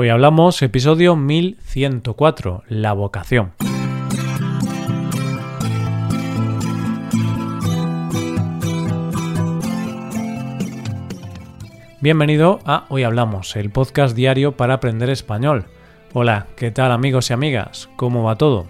Hoy 0.00 0.10
hablamos 0.10 0.62
episodio 0.62 1.16
1104, 1.16 2.62
la 2.68 2.92
vocación. 2.92 3.50
Bienvenido 12.00 12.60
a 12.64 12.84
Hoy 12.90 13.02
Hablamos, 13.02 13.56
el 13.56 13.70
podcast 13.70 14.14
diario 14.14 14.52
para 14.52 14.74
aprender 14.74 15.10
español. 15.10 15.64
Hola, 16.12 16.46
¿qué 16.54 16.70
tal 16.70 16.92
amigos 16.92 17.30
y 17.30 17.32
amigas? 17.32 17.88
¿Cómo 17.96 18.22
va 18.22 18.36
todo? 18.36 18.68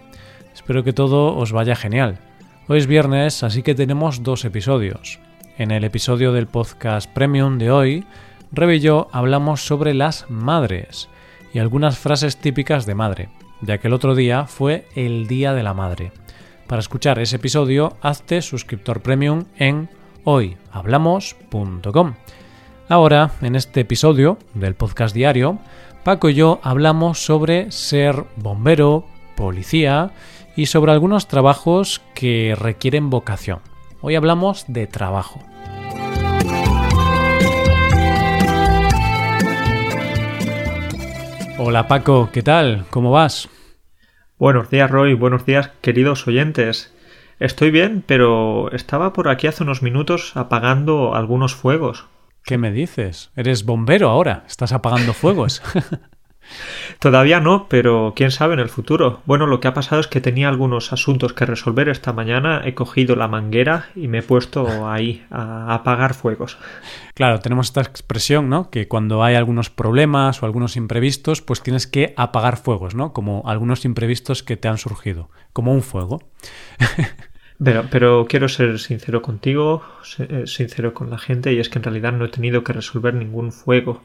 Espero 0.54 0.82
que 0.82 0.94
todo 0.94 1.36
os 1.36 1.52
vaya 1.52 1.76
genial. 1.76 2.20
Hoy 2.68 2.78
es 2.78 2.86
viernes, 2.86 3.42
así 3.42 3.62
que 3.62 3.74
tenemos 3.74 4.22
dos 4.22 4.46
episodios. 4.46 5.18
En 5.58 5.72
el 5.72 5.84
episodio 5.84 6.32
del 6.32 6.46
podcast 6.46 7.12
Premium 7.12 7.58
de 7.58 7.70
hoy, 7.70 8.06
Rebe 8.50 8.76
y 8.76 8.80
yo 8.80 9.08
hablamos 9.12 9.60
sobre 9.60 9.92
las 9.92 10.24
madres 10.30 11.10
y 11.52 11.58
algunas 11.58 11.98
frases 11.98 12.36
típicas 12.36 12.86
de 12.86 12.94
madre, 12.94 13.28
ya 13.60 13.78
que 13.78 13.88
el 13.88 13.94
otro 13.94 14.14
día 14.14 14.46
fue 14.46 14.86
el 14.94 15.26
Día 15.26 15.54
de 15.54 15.62
la 15.62 15.74
Madre. 15.74 16.12
Para 16.66 16.80
escuchar 16.80 17.18
ese 17.18 17.36
episodio, 17.36 17.96
hazte 18.02 18.42
suscriptor 18.42 19.00
premium 19.00 19.44
en 19.56 19.88
hoyhablamos.com. 20.24 22.14
Ahora, 22.88 23.32
en 23.42 23.56
este 23.56 23.80
episodio 23.80 24.38
del 24.54 24.74
podcast 24.74 25.14
diario, 25.14 25.58
Paco 26.04 26.28
y 26.28 26.34
yo 26.34 26.60
hablamos 26.62 27.24
sobre 27.24 27.70
ser 27.70 28.24
bombero, 28.36 29.04
policía 29.36 30.12
y 30.56 30.66
sobre 30.66 30.92
algunos 30.92 31.28
trabajos 31.28 32.00
que 32.14 32.56
requieren 32.58 33.10
vocación. 33.10 33.60
Hoy 34.00 34.14
hablamos 34.14 34.64
de 34.68 34.86
trabajo. 34.86 35.40
Hola 41.60 41.88
Paco, 41.88 42.30
¿qué 42.32 42.42
tal? 42.42 42.86
¿Cómo 42.88 43.10
vas? 43.10 43.48
Buenos 44.38 44.70
días 44.70 44.88
Roy, 44.88 45.14
buenos 45.14 45.44
días 45.44 45.72
queridos 45.80 46.28
oyentes. 46.28 46.94
Estoy 47.40 47.72
bien, 47.72 48.04
pero 48.06 48.70
estaba 48.70 49.12
por 49.12 49.28
aquí 49.28 49.48
hace 49.48 49.64
unos 49.64 49.82
minutos 49.82 50.36
apagando 50.36 51.16
algunos 51.16 51.56
fuegos. 51.56 52.06
¿Qué 52.44 52.58
me 52.58 52.70
dices? 52.70 53.32
Eres 53.34 53.64
bombero 53.64 54.08
ahora, 54.08 54.44
estás 54.46 54.70
apagando 54.72 55.12
fuegos. 55.12 55.60
Todavía 56.98 57.40
no, 57.40 57.68
pero 57.68 58.12
quién 58.16 58.30
sabe 58.30 58.54
en 58.54 58.60
el 58.60 58.68
futuro. 58.68 59.22
Bueno, 59.26 59.46
lo 59.46 59.60
que 59.60 59.68
ha 59.68 59.74
pasado 59.74 60.00
es 60.00 60.06
que 60.06 60.20
tenía 60.20 60.48
algunos 60.48 60.92
asuntos 60.92 61.32
que 61.32 61.46
resolver 61.46 61.88
esta 61.88 62.12
mañana, 62.12 62.62
he 62.64 62.74
cogido 62.74 63.16
la 63.16 63.28
manguera 63.28 63.86
y 63.94 64.08
me 64.08 64.18
he 64.18 64.22
puesto 64.22 64.88
ahí 64.88 65.24
a 65.30 65.74
apagar 65.74 66.14
fuegos. 66.14 66.58
Claro, 67.14 67.40
tenemos 67.40 67.66
esta 67.66 67.82
expresión, 67.82 68.48
¿no? 68.48 68.70
Que 68.70 68.88
cuando 68.88 69.22
hay 69.22 69.34
algunos 69.34 69.70
problemas 69.70 70.42
o 70.42 70.46
algunos 70.46 70.76
imprevistos, 70.76 71.42
pues 71.42 71.62
tienes 71.62 71.86
que 71.86 72.14
apagar 72.16 72.56
fuegos, 72.56 72.94
¿no? 72.94 73.12
Como 73.12 73.42
algunos 73.46 73.84
imprevistos 73.84 74.42
que 74.42 74.56
te 74.56 74.68
han 74.68 74.78
surgido, 74.78 75.30
como 75.52 75.72
un 75.72 75.82
fuego. 75.82 76.20
Pero, 77.60 77.86
pero 77.90 78.26
quiero 78.28 78.48
ser 78.48 78.78
sincero 78.78 79.20
contigo, 79.20 79.82
eh, 80.20 80.44
sincero 80.46 80.94
con 80.94 81.10
la 81.10 81.18
gente, 81.18 81.52
y 81.52 81.58
es 81.58 81.68
que 81.68 81.80
en 81.80 81.82
realidad 81.82 82.12
no 82.12 82.24
he 82.24 82.28
tenido 82.28 82.62
que 82.62 82.72
resolver 82.72 83.14
ningún 83.14 83.50
fuego, 83.50 84.00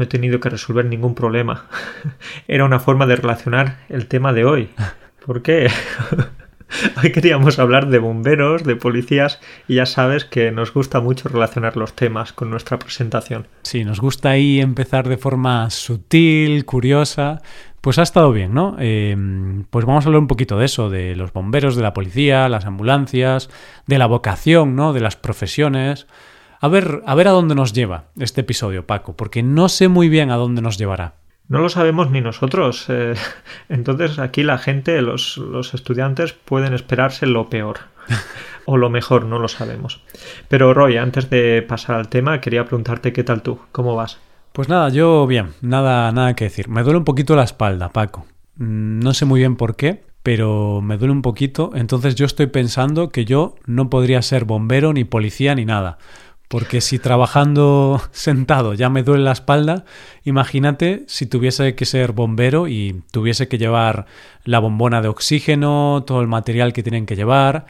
no 0.00 0.04
he 0.04 0.08
tenido 0.08 0.40
que 0.40 0.48
resolver 0.48 0.86
ningún 0.86 1.14
problema. 1.14 1.66
Era 2.48 2.64
una 2.64 2.80
forma 2.80 3.06
de 3.06 3.16
relacionar 3.16 3.80
el 3.90 4.06
tema 4.06 4.32
de 4.32 4.46
hoy. 4.46 4.70
¿Por 5.26 5.42
qué? 5.42 5.70
Hoy 7.02 7.10
queríamos 7.10 7.58
hablar 7.58 7.88
de 7.88 7.98
bomberos, 7.98 8.62
de 8.62 8.76
policías, 8.76 9.40
y 9.66 9.74
ya 9.74 9.86
sabes 9.86 10.24
que 10.24 10.52
nos 10.52 10.72
gusta 10.72 11.00
mucho 11.00 11.28
relacionar 11.28 11.76
los 11.76 11.94
temas 11.94 12.32
con 12.32 12.48
nuestra 12.48 12.78
presentación. 12.78 13.48
Sí, 13.62 13.84
nos 13.84 14.00
gusta 14.00 14.30
ahí 14.30 14.60
empezar 14.60 15.08
de 15.08 15.16
forma 15.16 15.68
sutil, 15.68 16.64
curiosa, 16.64 17.42
pues 17.80 17.98
ha 17.98 18.02
estado 18.02 18.32
bien, 18.32 18.54
¿no? 18.54 18.76
Eh, 18.78 19.16
pues 19.68 19.84
vamos 19.84 20.06
a 20.06 20.08
hablar 20.08 20.20
un 20.20 20.28
poquito 20.28 20.58
de 20.58 20.66
eso, 20.66 20.88
de 20.90 21.16
los 21.16 21.32
bomberos, 21.32 21.74
de 21.74 21.82
la 21.82 21.92
policía, 21.92 22.48
las 22.48 22.64
ambulancias, 22.64 23.50
de 23.86 23.98
la 23.98 24.06
vocación, 24.06 24.76
¿no? 24.76 24.92
De 24.92 25.00
las 25.00 25.16
profesiones. 25.16 26.06
A 26.60 26.68
ver, 26.68 27.02
a 27.06 27.14
ver 27.14 27.26
a 27.26 27.30
dónde 27.30 27.54
nos 27.54 27.72
lleva 27.72 28.04
este 28.18 28.42
episodio, 28.42 28.86
Paco, 28.86 29.16
porque 29.16 29.42
no 29.42 29.70
sé 29.70 29.88
muy 29.88 30.10
bien 30.10 30.30
a 30.30 30.36
dónde 30.36 30.60
nos 30.60 30.76
llevará. 30.76 31.14
No 31.48 31.58
lo 31.58 31.70
sabemos 31.70 32.10
ni 32.10 32.20
nosotros. 32.20 32.84
Eh, 32.88 33.14
entonces 33.70 34.18
aquí 34.18 34.42
la 34.42 34.58
gente, 34.58 35.00
los, 35.00 35.38
los 35.38 35.72
estudiantes 35.72 36.34
pueden 36.34 36.74
esperarse 36.74 37.26
lo 37.26 37.48
peor. 37.48 37.78
o 38.66 38.76
lo 38.76 38.90
mejor, 38.90 39.24
no 39.24 39.38
lo 39.38 39.48
sabemos. 39.48 40.02
Pero 40.48 40.74
Roy, 40.74 40.98
antes 40.98 41.30
de 41.30 41.62
pasar 41.66 41.96
al 41.96 42.08
tema, 42.08 42.40
quería 42.40 42.66
preguntarte 42.66 43.12
qué 43.12 43.24
tal 43.24 43.42
tú, 43.42 43.58
cómo 43.72 43.96
vas. 43.96 44.18
Pues 44.52 44.68
nada, 44.68 44.90
yo 44.90 45.26
bien, 45.26 45.54
nada, 45.62 46.12
nada 46.12 46.34
que 46.34 46.44
decir. 46.44 46.68
Me 46.68 46.82
duele 46.82 46.98
un 46.98 47.04
poquito 47.04 47.36
la 47.36 47.44
espalda, 47.44 47.88
Paco. 47.88 48.26
Mm, 48.56 49.00
no 49.00 49.14
sé 49.14 49.24
muy 49.24 49.40
bien 49.40 49.56
por 49.56 49.76
qué, 49.76 50.04
pero 50.22 50.80
me 50.82 50.98
duele 50.98 51.12
un 51.12 51.22
poquito. 51.22 51.70
Entonces 51.74 52.16
yo 52.16 52.26
estoy 52.26 52.46
pensando 52.46 53.08
que 53.08 53.24
yo 53.24 53.54
no 53.64 53.88
podría 53.88 54.20
ser 54.22 54.44
bombero, 54.44 54.92
ni 54.92 55.04
policía, 55.04 55.54
ni 55.54 55.64
nada. 55.64 55.98
Porque 56.50 56.80
si 56.80 56.98
trabajando 56.98 58.02
sentado 58.10 58.74
ya 58.74 58.90
me 58.90 59.04
duele 59.04 59.22
la 59.22 59.30
espalda, 59.30 59.84
imagínate 60.24 61.04
si 61.06 61.26
tuviese 61.26 61.76
que 61.76 61.84
ser 61.86 62.10
bombero 62.10 62.66
y 62.66 63.04
tuviese 63.12 63.46
que 63.46 63.56
llevar 63.56 64.06
la 64.44 64.58
bombona 64.58 65.00
de 65.00 65.06
oxígeno, 65.06 66.02
todo 66.04 66.20
el 66.20 66.26
material 66.26 66.72
que 66.72 66.82
tienen 66.82 67.06
que 67.06 67.14
llevar. 67.14 67.66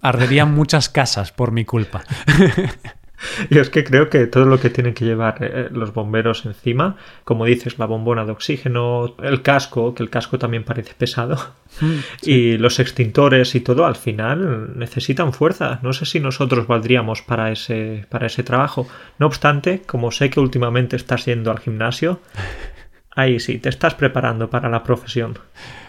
arderían 0.00 0.52
muchas 0.56 0.88
casas 0.88 1.30
por 1.30 1.52
mi 1.52 1.64
culpa. 1.64 2.02
Y 3.50 3.58
es 3.58 3.70
que 3.70 3.84
creo 3.84 4.08
que 4.08 4.26
todo 4.26 4.44
lo 4.44 4.58
que 4.58 4.70
tienen 4.70 4.94
que 4.94 5.04
llevar 5.04 5.36
eh, 5.40 5.68
los 5.70 5.92
bomberos 5.92 6.44
encima, 6.46 6.96
como 7.24 7.44
dices, 7.44 7.78
la 7.78 7.86
bombona 7.86 8.24
de 8.24 8.32
oxígeno, 8.32 9.14
el 9.22 9.42
casco, 9.42 9.94
que 9.94 10.02
el 10.02 10.10
casco 10.10 10.38
también 10.38 10.64
parece 10.64 10.94
pesado, 10.94 11.36
mm, 11.80 11.94
y 12.22 12.56
los 12.58 12.78
extintores 12.80 13.54
y 13.54 13.60
todo, 13.60 13.86
al 13.86 13.96
final 13.96 14.78
necesitan 14.78 15.32
fuerza. 15.32 15.80
No 15.82 15.92
sé 15.92 16.06
si 16.06 16.20
nosotros 16.20 16.66
valdríamos 16.66 17.22
para 17.22 17.50
ese, 17.50 18.06
para 18.08 18.26
ese 18.26 18.42
trabajo. 18.42 18.88
No 19.18 19.26
obstante, 19.26 19.82
como 19.86 20.10
sé 20.10 20.30
que 20.30 20.40
últimamente 20.40 20.96
estás 20.96 21.24
yendo 21.26 21.50
al 21.50 21.58
gimnasio, 21.58 22.20
ahí 23.14 23.40
sí, 23.40 23.58
te 23.58 23.68
estás 23.68 23.94
preparando 23.94 24.50
para 24.50 24.68
la 24.68 24.82
profesión. 24.82 25.38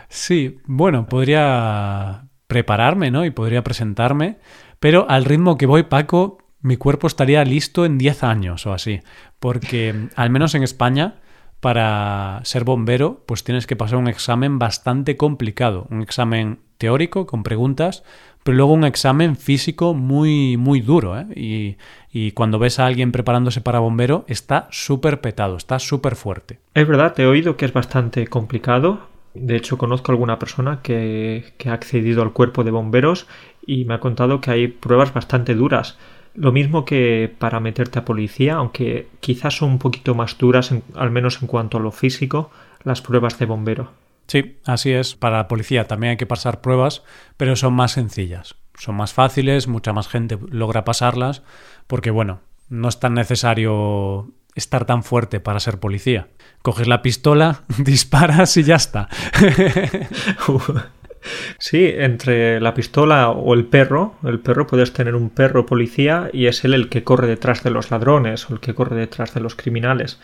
Sí, 0.10 0.60
bueno, 0.66 1.08
podría 1.08 2.26
prepararme, 2.48 3.12
¿no? 3.12 3.26
Y 3.26 3.32
podría 3.32 3.64
presentarme, 3.64 4.38
pero 4.80 5.10
al 5.10 5.26
ritmo 5.26 5.58
que 5.58 5.66
voy, 5.66 5.84
Paco, 5.84 6.38
mi 6.66 6.78
cuerpo 6.78 7.06
estaría 7.06 7.46
listo 7.46 7.86
en 7.86 7.98
10 8.00 8.24
años 8.24 8.66
o 8.66 8.74
así. 8.74 9.02
Porque, 9.40 10.10
al 10.16 10.32
menos 10.32 10.56
en 10.56 10.64
España, 10.64 11.16
para 11.60 12.42
ser 12.44 12.64
bombero, 12.64 13.24
pues 13.28 13.44
tienes 13.44 13.68
que 13.68 13.76
pasar 13.76 14.00
un 14.00 14.08
examen 14.08 14.58
bastante 14.58 15.16
complicado. 15.16 15.86
Un 15.92 16.02
examen 16.02 16.60
teórico 16.80 17.28
con 17.28 17.44
preguntas, 17.44 18.04
pero 18.44 18.58
luego 18.58 18.74
un 18.74 18.84
examen 18.84 19.36
físico 19.36 19.94
muy, 19.94 20.58
muy 20.58 20.82
duro. 20.82 21.20
¿eh? 21.20 21.78
Y, 22.12 22.32
cuando 22.32 22.58
ves 22.58 22.80
a 22.80 22.88
alguien 22.88 23.12
preparándose 23.12 23.62
para 23.62 23.80
bombero, 23.80 24.26
está 24.28 24.68
súper 24.72 25.22
petado, 25.22 25.58
está 25.58 25.78
súper 25.78 26.16
fuerte. 26.16 26.60
Es 26.74 26.88
verdad, 26.88 27.14
te 27.14 27.24
he 27.24 27.28
oído 27.28 27.58
que 27.58 27.66
es 27.66 27.74
bastante 27.74 28.26
complicado. 28.26 29.08
De 29.36 29.56
hecho, 29.56 29.78
conozco 29.78 30.12
a 30.12 30.14
alguna 30.14 30.40
persona 30.40 30.80
que 30.82 31.44
ha 31.66 31.74
accedido 31.74 32.24
al 32.24 32.32
cuerpo 32.32 32.64
de 32.64 32.72
bomberos 32.72 33.28
y 33.68 33.86
me 33.86 33.94
ha 33.94 34.00
contado 34.00 34.42
que 34.42 34.52
hay 34.52 34.68
pruebas 34.68 35.14
bastante 35.14 35.54
duras. 35.54 35.98
Lo 36.36 36.52
mismo 36.52 36.84
que 36.86 37.34
para 37.40 37.60
meterte 37.60 38.00
a 38.00 38.06
policía, 38.06 38.56
aunque 38.56 39.08
quizás 39.20 39.58
son 39.58 39.72
un 39.72 39.80
poquito 39.80 40.16
más 40.16 40.38
duras, 40.38 40.74
al 40.96 41.12
menos 41.12 41.42
en 41.42 41.48
cuanto 41.48 41.78
a 41.78 41.82
lo 41.82 41.92
físico, 41.92 42.52
las 42.84 43.02
pruebas 43.02 43.40
de 43.40 43.46
bombero. 43.46 43.92
Sí, 44.28 44.58
así 44.66 44.92
es. 44.92 45.16
Para 45.16 45.38
la 45.38 45.48
policía 45.48 45.88
también 45.88 46.12
hay 46.12 46.18
que 46.18 46.26
pasar 46.26 46.62
pruebas, 46.62 47.04
pero 47.38 47.56
son 47.56 47.74
más 47.74 47.94
sencillas. 47.94 48.56
Son 48.78 48.96
más 48.96 49.14
fáciles, 49.14 49.68
mucha 49.68 49.94
más 49.94 50.08
gente 50.08 50.38
logra 50.50 50.84
pasarlas, 50.84 51.44
porque 51.88 52.12
bueno, 52.12 52.42
no 52.70 52.90
es 52.90 53.00
tan 53.00 53.14
necesario 53.14 54.32
estar 54.56 54.86
tan 54.86 55.04
fuerte 55.04 55.40
para 55.40 55.60
ser 55.60 55.80
policía. 55.80 56.28
Coges 56.62 56.88
la 56.88 57.02
pistola, 57.02 57.64
disparas 57.78 58.58
y 58.58 58.64
ya 58.64 58.76
está. 58.76 59.10
Sí, 61.58 61.92
entre 61.96 62.60
la 62.60 62.74
pistola 62.74 63.30
o 63.30 63.54
el 63.54 63.66
perro, 63.66 64.16
el 64.24 64.40
perro 64.40 64.68
puedes 64.68 64.94
tener 64.94 65.16
un 65.16 65.30
perro 65.30 65.66
policía 65.66 66.30
y 66.32 66.48
es 66.48 66.64
él 66.64 66.74
el 66.74 66.90
que 66.90 67.04
corre 67.04 67.28
detrás 67.28 67.64
de 67.64 67.72
los 67.72 67.92
ladrones 67.92 68.50
o 68.50 68.54
el 68.54 68.60
que 68.60 68.74
corre 68.74 68.96
detrás 68.96 69.34
de 69.34 69.42
los 69.42 69.56
criminales. 69.56 70.20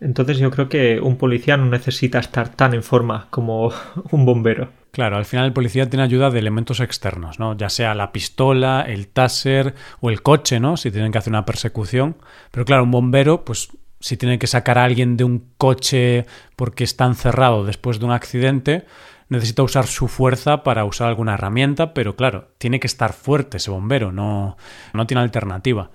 Entonces 0.00 0.38
yo 0.38 0.50
creo 0.50 0.68
que 0.68 1.00
un 1.00 1.16
policía 1.16 1.56
no 1.56 1.66
necesita 1.66 2.18
estar 2.18 2.50
tan 2.50 2.74
en 2.74 2.82
forma 2.82 3.28
como 3.30 3.72
un 4.10 4.26
bombero. 4.26 4.68
Claro, 4.92 5.16
al 5.16 5.24
final 5.26 5.46
el 5.46 5.52
policía 5.52 5.88
tiene 5.88 6.04
ayuda 6.04 6.30
de 6.30 6.38
elementos 6.38 6.80
externos, 6.80 7.38
¿no? 7.38 7.56
Ya 7.56 7.68
sea 7.68 7.94
la 7.94 8.12
pistola, 8.12 8.84
el 8.86 9.08
taser 9.08 9.74
o 10.00 10.10
el 10.10 10.22
coche, 10.22 10.58
¿no? 10.58 10.76
Si 10.76 10.90
tienen 10.90 11.12
que 11.12 11.18
hacer 11.18 11.32
una 11.32 11.44
persecución. 11.44 12.16
Pero 12.50 12.64
claro, 12.64 12.84
un 12.84 12.90
bombero, 12.90 13.44
pues 13.44 13.68
si 14.00 14.16
tiene 14.16 14.38
que 14.38 14.46
sacar 14.46 14.78
a 14.78 14.84
alguien 14.84 15.16
de 15.16 15.24
un 15.24 15.50
coche 15.58 16.26
porque 16.54 16.84
está 16.84 17.06
encerrado 17.06 17.64
después 17.64 17.98
de 17.98 18.06
un 18.06 18.12
accidente, 18.12 18.86
necesita 19.28 19.62
usar 19.62 19.86
su 19.86 20.08
fuerza 20.08 20.62
para 20.62 20.84
usar 20.84 21.08
alguna 21.08 21.34
herramienta, 21.34 21.94
pero 21.94 22.16
claro, 22.16 22.48
tiene 22.58 22.80
que 22.80 22.86
estar 22.86 23.12
fuerte 23.12 23.56
ese 23.56 23.70
bombero, 23.70 24.12
no, 24.12 24.56
no 24.92 25.06
tiene 25.06 25.22
alternativa. 25.22 25.90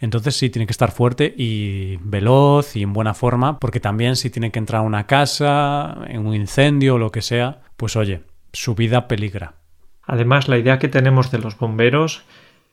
Entonces 0.00 0.36
sí, 0.36 0.50
tiene 0.50 0.66
que 0.66 0.72
estar 0.72 0.90
fuerte 0.90 1.32
y 1.36 1.96
veloz 2.02 2.76
y 2.76 2.82
en 2.82 2.92
buena 2.92 3.14
forma, 3.14 3.58
porque 3.58 3.80
también 3.80 4.16
si 4.16 4.28
tiene 4.28 4.50
que 4.50 4.58
entrar 4.58 4.80
a 4.80 4.84
una 4.84 5.06
casa, 5.06 5.96
en 6.08 6.26
un 6.26 6.34
incendio 6.34 6.96
o 6.96 6.98
lo 6.98 7.10
que 7.10 7.22
sea, 7.22 7.62
pues 7.76 7.96
oye, 7.96 8.22
su 8.52 8.74
vida 8.74 9.08
peligra. 9.08 9.54
Además, 10.02 10.48
la 10.48 10.58
idea 10.58 10.78
que 10.78 10.88
tenemos 10.88 11.30
de 11.30 11.38
los 11.38 11.58
bomberos 11.58 12.24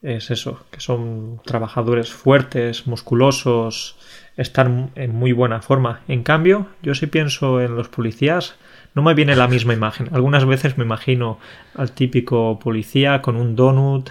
es 0.01 0.31
eso, 0.31 0.65
que 0.71 0.79
son 0.79 1.39
trabajadores 1.45 2.11
fuertes, 2.11 2.87
musculosos, 2.87 3.97
están 4.35 4.91
en 4.95 5.15
muy 5.15 5.31
buena 5.31 5.61
forma. 5.61 6.01
En 6.07 6.23
cambio, 6.23 6.67
yo 6.81 6.95
sí 6.95 7.07
pienso 7.07 7.61
en 7.61 7.75
los 7.75 7.87
policías, 7.87 8.55
no 8.93 9.01
me 9.01 9.13
viene 9.13 9.35
la 9.35 9.47
misma 9.47 9.73
imagen. 9.73 10.09
Algunas 10.11 10.45
veces 10.45 10.77
me 10.77 10.83
imagino 10.83 11.39
al 11.75 11.91
típico 11.91 12.59
policía 12.59 13.21
con 13.21 13.37
un 13.37 13.55
donut, 13.55 14.09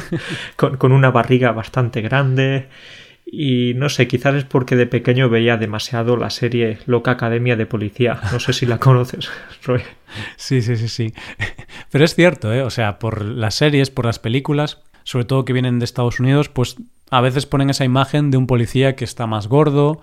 con, 0.56 0.92
una 0.92 1.10
barriga 1.10 1.52
bastante 1.52 2.00
grande. 2.02 2.68
Y 3.32 3.74
no 3.76 3.88
sé, 3.88 4.08
quizás 4.08 4.34
es 4.34 4.44
porque 4.44 4.76
de 4.76 4.86
pequeño 4.86 5.28
veía 5.28 5.56
demasiado 5.56 6.16
la 6.16 6.30
serie 6.30 6.78
Loca 6.86 7.12
Academia 7.12 7.56
de 7.56 7.66
Policía. 7.66 8.20
No 8.32 8.40
sé 8.40 8.52
si 8.52 8.66
la 8.66 8.78
conoces, 8.80 9.30
Roy. 9.64 9.82
Sí, 10.36 10.62
sí, 10.62 10.76
sí, 10.76 10.88
sí. 10.88 11.14
Pero 11.90 12.04
es 12.04 12.14
cierto, 12.14 12.52
¿eh? 12.52 12.62
O 12.62 12.70
sea, 12.70 12.98
por 12.98 13.24
las 13.24 13.54
series, 13.54 13.90
por 13.90 14.04
las 14.04 14.18
películas, 14.18 14.82
sobre 15.04 15.24
todo 15.24 15.44
que 15.44 15.52
vienen 15.52 15.78
de 15.78 15.84
Estados 15.84 16.20
Unidos, 16.20 16.48
pues 16.48 16.76
a 17.10 17.20
veces 17.20 17.46
ponen 17.46 17.70
esa 17.70 17.84
imagen 17.84 18.30
de 18.30 18.36
un 18.36 18.46
policía 18.46 18.96
que 18.96 19.04
está 19.04 19.26
más 19.26 19.46
gordo, 19.46 20.02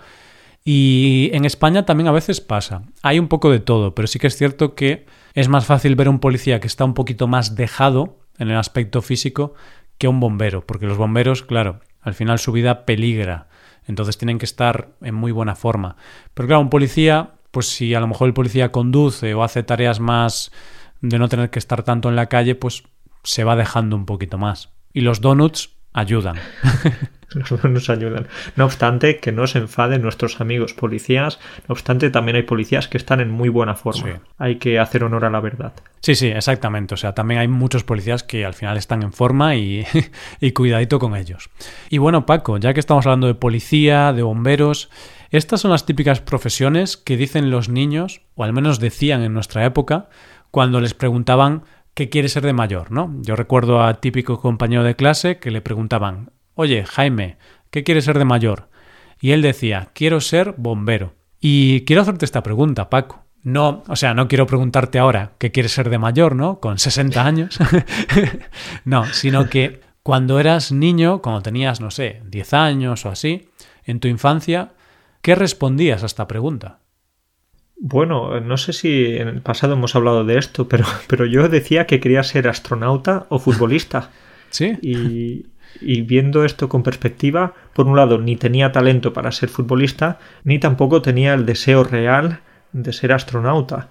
y 0.70 1.30
en 1.32 1.46
España 1.46 1.86
también 1.86 2.10
a 2.10 2.12
veces 2.12 2.42
pasa. 2.42 2.82
Hay 3.02 3.20
un 3.20 3.30
poco 3.30 3.50
de 3.50 3.62
todo, 3.62 3.96
pero 3.96 4.06
sí 4.06 4.20
que 4.20 4.28
es 4.28 4.36
cierto 4.36 4.76
que 4.76 5.06
es 5.34 5.48
más 5.48 5.66
fácil 5.66 5.96
ver 5.96 6.10
un 6.10 6.20
policía 6.20 6.60
que 6.60 6.68
está 6.68 6.84
un 6.84 6.94
poquito 6.94 7.26
más 7.26 7.56
dejado 7.56 8.20
en 8.38 8.50
el 8.50 8.58
aspecto 8.58 9.02
físico 9.02 9.54
que 9.98 10.10
un 10.10 10.20
bombero, 10.20 10.68
porque 10.68 10.86
los 10.86 10.98
bomberos, 10.98 11.42
claro, 11.42 11.80
al 12.02 12.16
final 12.16 12.38
su 12.38 12.52
vida 12.52 12.84
peligra, 12.84 13.48
entonces 13.86 14.18
tienen 14.18 14.40
que 14.40 14.46
estar 14.46 14.90
en 15.00 15.16
muy 15.16 15.32
buena 15.32 15.56
forma. 15.56 15.96
Pero 16.34 16.48
claro, 16.48 16.64
un 16.64 16.70
policía, 16.70 17.36
pues 17.52 17.70
si 17.70 17.94
a 17.94 18.02
lo 18.02 18.08
mejor 18.08 18.28
el 18.28 18.34
policía 18.34 18.74
conduce 18.74 19.34
o 19.36 19.44
hace 19.44 19.64
tareas 19.64 20.02
más 20.02 20.52
de 21.00 21.18
no 21.18 21.30
tener 21.30 21.50
que 21.50 21.60
estar 21.60 21.84
tanto 21.84 22.10
en 22.10 22.18
la 22.18 22.26
calle, 22.26 22.56
pues 22.56 22.84
se 23.24 23.46
va 23.46 23.56
dejando 23.56 23.96
un 23.96 24.06
poquito 24.06 24.38
más. 24.38 24.74
Y 24.92 25.00
los 25.00 25.22
donuts 25.22 25.77
ayudan. 25.94 26.38
nos 27.36 27.90
ayudan. 27.90 28.28
No 28.56 28.66
obstante, 28.66 29.20
que 29.20 29.32
no 29.32 29.48
se 29.48 29.60
enfaden 29.60 30.02
nuestros 30.02 30.40
amigos 30.40 30.74
policías, 30.74 31.40
no 31.68 31.74
obstante, 31.74 32.10
también 32.10 32.38
hay 32.38 32.44
policías 32.44 32.88
que 32.88 32.98
están 32.98 33.20
en 33.20 33.32
muy 33.32 33.50
buena 33.50 33.76
forma. 33.76 34.22
Hay 34.38 34.58
que 34.58 34.80
hacer 34.80 35.04
honor 35.04 35.26
a 35.26 35.30
la 35.30 35.40
verdad. 35.40 35.74
Sí, 36.02 36.16
sí, 36.16 36.28
exactamente. 36.28 36.94
O 36.94 36.98
sea, 36.98 37.14
también 37.14 37.42
hay 37.42 37.48
muchos 37.48 37.84
policías 37.84 38.24
que 38.24 38.46
al 38.46 38.54
final 38.54 38.78
están 38.78 39.04
en 39.04 39.12
forma 39.12 39.56
y, 39.56 39.86
y 40.40 40.52
cuidadito 40.52 41.00
con 41.00 41.16
ellos. 41.16 41.50
Y 41.90 41.98
bueno, 41.98 42.26
Paco, 42.26 42.58
ya 42.58 42.74
que 42.74 42.80
estamos 42.80 43.06
hablando 43.06 43.28
de 43.28 43.36
policía, 43.36 44.14
de 44.14 44.22
bomberos, 44.22 44.90
estas 45.30 45.62
son 45.62 45.72
las 45.72 45.86
típicas 45.86 46.22
profesiones 46.22 46.96
que 46.96 47.18
dicen 47.18 47.52
los 47.52 47.68
niños, 47.68 48.22
o 48.36 48.44
al 48.44 48.54
menos 48.54 48.80
decían 48.80 49.24
en 49.24 49.34
nuestra 49.34 49.66
época, 49.66 50.10
cuando 50.52 50.80
les 50.80 50.94
preguntaban 50.94 51.64
qué 51.98 52.10
quiere 52.10 52.30
ser 52.30 52.46
de 52.46 52.54
mayor, 52.54 52.92
¿no? 52.92 53.12
Yo 53.24 53.36
recuerdo 53.36 53.82
a 53.82 53.96
típico 53.96 54.40
compañero 54.40 54.84
de 54.84 54.96
clase 54.96 55.40
que 55.40 55.50
le 55.50 55.62
preguntaban, 55.62 56.30
Oye, 56.54 56.86
Jaime, 56.86 57.38
¿qué 57.72 57.84
quieres 57.84 58.06
ser 58.06 58.20
de 58.20 58.24
mayor? 58.24 58.70
Y 59.20 59.32
él 59.32 59.42
decía, 59.42 59.90
quiero 59.96 60.22
ser 60.22 60.54
bombero. 60.58 61.16
Y 61.40 61.86
quiero 61.86 62.04
hacerte 62.04 62.26
esta 62.26 62.44
pregunta, 62.44 62.92
Paco. 62.92 63.26
No, 63.42 63.82
o 63.88 63.96
sea, 63.96 64.14
no 64.14 64.28
quiero 64.28 64.46
preguntarte 64.46 65.00
ahora 65.00 65.32
qué 65.40 65.52
quieres 65.52 65.72
ser 65.72 65.90
de 65.90 65.98
mayor, 65.98 66.36
¿no? 66.36 66.60
Con 66.60 66.78
60 66.78 67.26
años. 67.26 67.58
no, 68.86 69.06
sino 69.08 69.50
que 69.50 69.82
cuando 70.04 70.40
eras 70.40 70.72
niño, 70.72 71.24
cuando 71.24 71.42
tenías, 71.42 71.82
no 71.82 71.90
sé, 71.90 72.22
10 72.26 72.54
años 72.54 73.08
o 73.08 73.10
así, 73.10 73.50
en 73.86 74.00
tu 74.00 74.08
infancia, 74.08 74.74
¿qué 75.24 75.34
respondías 75.34 76.04
a 76.04 76.06
esta 76.06 76.28
pregunta? 76.28 76.78
Bueno, 77.80 78.40
no 78.40 78.58
sé 78.58 78.74
si 78.74 79.18
en 79.18 79.28
el 79.28 79.42
pasado 79.42 79.74
hemos 79.74 79.96
hablado 79.96 80.26
de 80.26 80.38
esto, 80.38 80.68
pero, 80.68 80.86
pero 81.08 81.26
yo 81.26 81.50
decía 81.50 81.86
que 81.86 82.00
quería 82.00 82.24
ser 82.24 82.48
astronauta 82.48 83.26
o 83.30 83.40
futbolista. 83.40 84.12
Sí. 84.50 84.78
Y, 84.82 85.46
y 85.82 86.02
viendo 86.04 86.46
esto 86.46 86.70
con 86.70 86.82
perspectiva, 86.82 87.54
por 87.74 87.86
un 87.86 87.98
lado, 87.98 88.18
ni 88.18 88.38
tenía 88.38 88.72
talento 88.72 89.12
para 89.12 89.34
ser 89.34 89.50
futbolista, 89.50 90.20
ni 90.46 90.58
tampoco 90.58 91.02
tenía 91.02 91.34
el 91.34 91.46
deseo 91.46 91.84
real 91.84 92.40
de 92.72 92.94
ser 92.94 93.12
astronauta. 93.12 93.90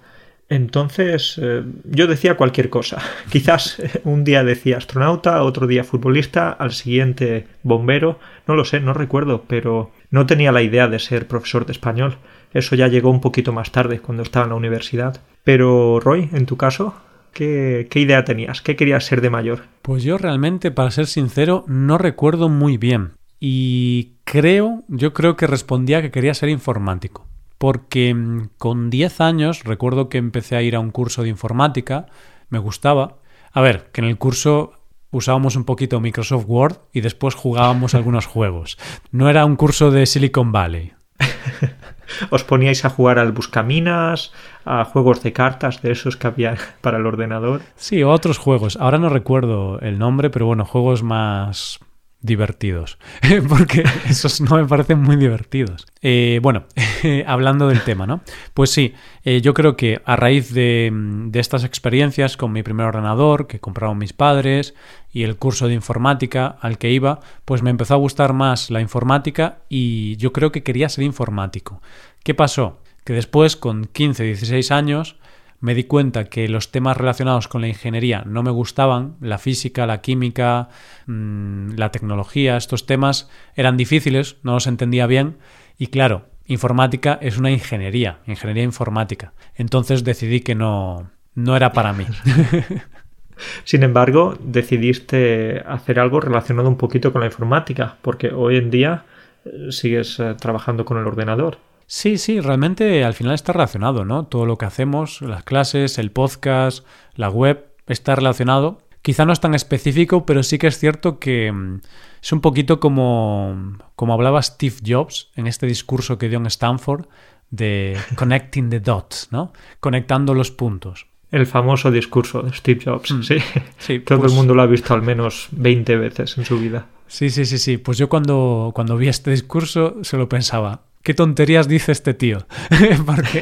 Entonces 0.49 1.39
eh, 1.41 1.63
yo 1.83 2.07
decía 2.07 2.37
cualquier 2.37 2.69
cosa. 2.69 3.01
Quizás 3.31 3.81
un 4.03 4.23
día 4.23 4.43
decía 4.43 4.77
astronauta, 4.77 5.43
otro 5.43 5.67
día 5.67 5.83
futbolista, 5.83 6.51
al 6.51 6.71
siguiente 6.71 7.47
bombero, 7.63 8.19
no 8.47 8.55
lo 8.55 8.63
sé, 8.63 8.79
no 8.79 8.93
recuerdo, 8.93 9.43
pero 9.47 9.91
no 10.09 10.25
tenía 10.25 10.51
la 10.51 10.61
idea 10.61 10.87
de 10.87 10.99
ser 10.99 11.27
profesor 11.27 11.65
de 11.65 11.73
español. 11.73 12.17
Eso 12.53 12.75
ya 12.75 12.87
llegó 12.87 13.09
un 13.09 13.21
poquito 13.21 13.51
más 13.53 13.71
tarde, 13.71 13.99
cuando 13.99 14.23
estaba 14.23 14.45
en 14.45 14.51
la 14.51 14.55
universidad. 14.55 15.21
Pero 15.43 15.99
Roy, 15.99 16.29
en 16.33 16.45
tu 16.45 16.57
caso, 16.57 16.95
¿Qué, 17.37 17.87
idea 17.93 18.25
tenías? 18.25 18.63
¿Qué 18.63 18.75
querías 18.75 19.05
ser 19.05 19.21
de 19.21 19.29
mayor? 19.29 19.65
Pues 19.83 20.01
yo 20.01 20.17
realmente, 20.17 20.71
para 20.71 20.89
ser 20.89 21.05
sincero, 21.05 21.65
no 21.67 21.99
recuerdo 21.99 22.49
muy 22.49 22.77
bien. 22.77 23.11
Y 23.39 24.13
creo, 24.23 24.83
yo 24.87 25.13
creo 25.13 25.35
que 25.35 25.45
respondía 25.45 26.01
que 26.01 26.09
quería 26.09 26.33
ser 26.33 26.49
informático. 26.49 27.27
Porque 27.59 28.11
mm, 28.11 28.49
con 28.57 28.89
10 28.89 29.21
años 29.21 29.63
recuerdo 29.65 30.09
que 30.09 30.17
empecé 30.17 30.55
a 30.55 30.63
ir 30.63 30.75
a 30.75 30.79
un 30.79 30.89
curso 30.89 31.21
de 31.21 31.29
informática, 31.29 32.07
me 32.49 32.57
gustaba. 32.57 33.17
A 33.51 33.61
ver, 33.61 33.89
que 33.91 34.01
en 34.01 34.07
el 34.07 34.17
curso 34.17 34.73
usábamos 35.11 35.55
un 35.55 35.65
poquito 35.65 35.99
Microsoft 35.99 36.45
Word 36.47 36.77
y 36.93 37.01
después 37.01 37.35
jugábamos 37.35 37.95
algunos 37.95 38.25
juegos. 38.33 38.77
No 39.11 39.29
era 39.29 39.45
un 39.45 39.55
curso 39.55 39.91
de 39.91 40.05
Silicon 40.05 40.51
Valley. 40.51 40.93
os 42.29 42.43
poníais 42.43 42.85
a 42.85 42.89
jugar 42.89 43.19
al 43.19 43.31
Buscaminas, 43.31 44.31
a 44.65 44.85
juegos 44.85 45.23
de 45.23 45.33
cartas 45.33 45.81
de 45.81 45.91
esos 45.91 46.17
que 46.17 46.27
había 46.27 46.55
para 46.81 46.97
el 46.97 47.05
ordenador. 47.05 47.61
Sí, 47.75 48.03
otros 48.03 48.37
juegos. 48.37 48.77
Ahora 48.77 48.97
no 48.97 49.09
recuerdo 49.09 49.79
el 49.81 49.99
nombre, 49.99 50.29
pero 50.29 50.45
bueno, 50.45 50.65
juegos 50.65 51.03
más 51.03 51.79
divertidos, 52.21 52.97
porque 53.49 53.83
esos 54.09 54.41
no 54.41 54.57
me 54.57 54.65
parecen 54.65 55.01
muy 55.01 55.15
divertidos. 55.15 55.85
Eh, 56.01 56.39
bueno, 56.41 56.65
hablando 57.27 57.67
del 57.67 57.81
tema, 57.83 58.07
¿no? 58.07 58.21
Pues 58.53 58.71
sí, 58.71 58.93
eh, 59.23 59.41
yo 59.41 59.53
creo 59.53 59.77
que 59.77 60.01
a 60.05 60.15
raíz 60.15 60.53
de, 60.53 60.91
de, 60.91 61.39
estas 61.39 61.63
experiencias 61.63 62.37
con 62.37 62.51
mi 62.51 62.63
primer 62.63 62.87
ordenador 62.87 63.47
que 63.47 63.59
compraron 63.59 63.97
mis 63.97 64.13
padres 64.13 64.73
y 65.11 65.23
el 65.23 65.37
curso 65.37 65.67
de 65.67 65.73
informática 65.73 66.57
al 66.61 66.77
que 66.77 66.91
iba, 66.91 67.19
pues 67.45 67.61
me 67.61 67.69
empezó 67.69 67.93
a 67.93 67.97
gustar 67.97 68.33
más 68.33 68.71
la 68.71 68.81
informática 68.81 69.59
y 69.69 70.17
yo 70.17 70.33
creo 70.33 70.51
que 70.51 70.63
quería 70.63 70.89
ser 70.89 71.03
informático. 71.03 71.81
¿Qué 72.23 72.33
pasó? 72.33 72.79
Que 73.03 73.13
después, 73.13 73.55
con 73.55 73.85
15, 73.85 74.23
16 74.23 74.71
años, 74.71 75.15
me 75.59 75.73
di 75.73 75.85
cuenta 75.85 76.25
que 76.25 76.47
los 76.47 76.71
temas 76.71 76.97
relacionados 76.97 77.47
con 77.47 77.61
la 77.61 77.67
ingeniería 77.67 78.23
no 78.25 78.43
me 78.43 78.51
gustaban, 78.51 79.15
la 79.21 79.37
física, 79.37 79.85
la 79.85 80.01
química, 80.01 80.69
mm, 81.07 81.71
la 81.75 81.91
tecnología, 81.91 82.57
estos 82.57 82.85
temas 82.85 83.29
eran 83.55 83.77
difíciles, 83.77 84.37
no 84.43 84.53
los 84.53 84.67
entendía 84.67 85.07
bien 85.07 85.37
y 85.77 85.87
claro, 85.87 86.27
informática 86.45 87.17
es 87.21 87.37
una 87.37 87.51
ingeniería, 87.51 88.19
ingeniería 88.25 88.63
informática. 88.63 89.33
Entonces 89.55 90.03
decidí 90.03 90.41
que 90.41 90.55
no, 90.55 91.11
no 91.35 91.55
era 91.55 91.73
para 91.73 91.93
mí. 91.93 92.05
Sin 93.63 93.83
embargo, 93.83 94.35
decidiste 94.39 95.63
hacer 95.67 95.99
algo 95.99 96.19
relacionado 96.19 96.67
un 96.67 96.77
poquito 96.77 97.11
con 97.11 97.21
la 97.21 97.27
informática, 97.27 97.97
porque 98.01 98.29
hoy 98.29 98.57
en 98.57 98.71
día 98.71 99.05
eh, 99.45 99.71
sigues 99.71 100.19
eh, 100.19 100.35
trabajando 100.39 100.85
con 100.85 100.97
el 100.97 101.05
ordenador. 101.05 101.59
Sí, 101.87 102.17
sí, 102.17 102.41
realmente 102.41 103.05
al 103.05 103.13
final 103.13 103.33
está 103.33 103.53
relacionado, 103.53 104.03
¿no? 104.03 104.25
Todo 104.25 104.45
lo 104.45 104.57
que 104.57 104.65
hacemos, 104.65 105.21
las 105.21 105.43
clases, 105.43 105.97
el 105.97 106.11
podcast, 106.11 106.85
la 107.15 107.29
web, 107.29 107.65
está 107.87 108.13
relacionado. 108.13 108.79
Quizá 109.01 109.25
no 109.25 109.31
es 109.31 109.39
tan 109.39 109.55
específico, 109.55 110.25
pero 110.25 110.43
sí 110.43 110.57
que 110.57 110.67
es 110.67 110.77
cierto 110.77 111.17
que 111.17 111.49
mm, 111.49 111.79
es 112.21 112.31
un 112.33 112.41
poquito 112.41 112.81
como, 112.81 113.77
como 113.95 114.13
hablaba 114.13 114.41
Steve 114.41 114.75
Jobs 114.85 115.31
en 115.37 115.47
este 115.47 115.65
discurso 115.65 116.17
que 116.17 116.27
dio 116.27 116.39
en 116.39 116.47
Stanford 116.47 117.05
de 117.51 117.97
connecting 118.15 118.69
the 118.69 118.81
dots, 118.81 119.29
¿no? 119.31 119.53
Conectando 119.79 120.33
los 120.33 120.51
puntos. 120.51 121.07
El 121.31 121.45
famoso 121.45 121.89
discurso 121.89 122.41
de 122.41 122.51
Steve 122.51 122.81
Jobs, 122.83 123.13
mm. 123.13 123.23
sí. 123.23 123.37
sí. 123.77 123.99
Todo 124.05 124.15
el 124.15 124.21
pues 124.23 124.33
mundo 124.33 124.53
lo 124.53 124.61
ha 124.61 124.65
visto 124.65 124.93
al 124.93 125.03
menos 125.03 125.47
20 125.51 125.95
veces 125.95 126.37
en 126.37 126.43
su 126.43 126.59
vida. 126.59 126.87
Sí, 127.07 127.29
sí, 127.29 127.45
sí, 127.45 127.57
sí. 127.57 127.77
Pues 127.77 127.97
yo 127.97 128.09
cuando, 128.09 128.71
cuando 128.75 128.97
vi 128.97 129.07
este 129.07 129.31
discurso 129.31 130.03
se 130.03 130.17
lo 130.17 130.27
pensaba, 130.27 130.81
¿qué 131.07 131.13
tonterías 131.13 131.69
dice 131.69 131.93
este 131.93 132.13
tío? 132.13 132.47
Porque, 133.05 133.41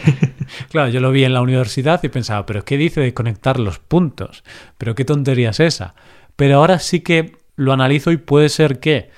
claro, 0.69 0.91
yo 0.91 0.99
lo 0.99 1.09
vi 1.09 1.23
en 1.23 1.33
la 1.33 1.41
universidad 1.41 1.99
y 2.03 2.09
pensaba, 2.09 2.45
¿pero 2.45 2.63
qué 2.63 2.77
dice 2.77 3.01
de 3.01 3.15
conectar 3.15 3.59
los 3.59 3.79
puntos? 3.79 4.43
¿Pero 4.77 4.93
qué 4.93 5.03
tontería 5.03 5.49
es 5.49 5.59
esa? 5.59 5.95
Pero 6.35 6.57
ahora 6.57 6.77
sí 6.77 6.99
que 6.99 7.37
lo 7.55 7.73
analizo 7.73 8.11
y 8.11 8.17
puede 8.17 8.49
ser 8.49 8.79
que 8.79 9.09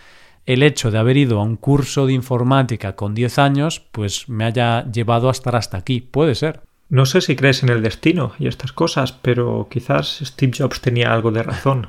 el 0.46 0.64
hecho 0.64 0.92
de 0.92 0.98
haber 0.98 1.18
ido 1.18 1.42
a 1.42 1.44
un 1.44 1.58
curso 1.58 2.06
de 2.06 2.14
informática 2.14 2.96
con 2.96 3.14
10 3.14 3.38
años, 3.38 3.82
pues 3.92 4.30
me 4.30 4.46
haya 4.46 4.90
llevado 4.90 5.28
a 5.28 5.34
estar 5.34 5.58
hasta 5.58 5.76
aquí. 5.76 6.00
Puede 6.00 6.34
ser. 6.34 6.62
No 6.88 7.06
sé 7.06 7.20
si 7.20 7.36
crees 7.36 7.64
en 7.64 7.70
el 7.70 7.84
destino 7.84 8.32
y 8.40 8.48
estas 8.48 8.72
cosas, 8.72 9.12
pero 9.12 9.68
quizás 9.70 10.22
Steve 10.24 10.54
Jobs 10.58 10.80
tenía 10.80 11.12
algo 11.12 11.32
de 11.32 11.44
razón. 11.44 11.88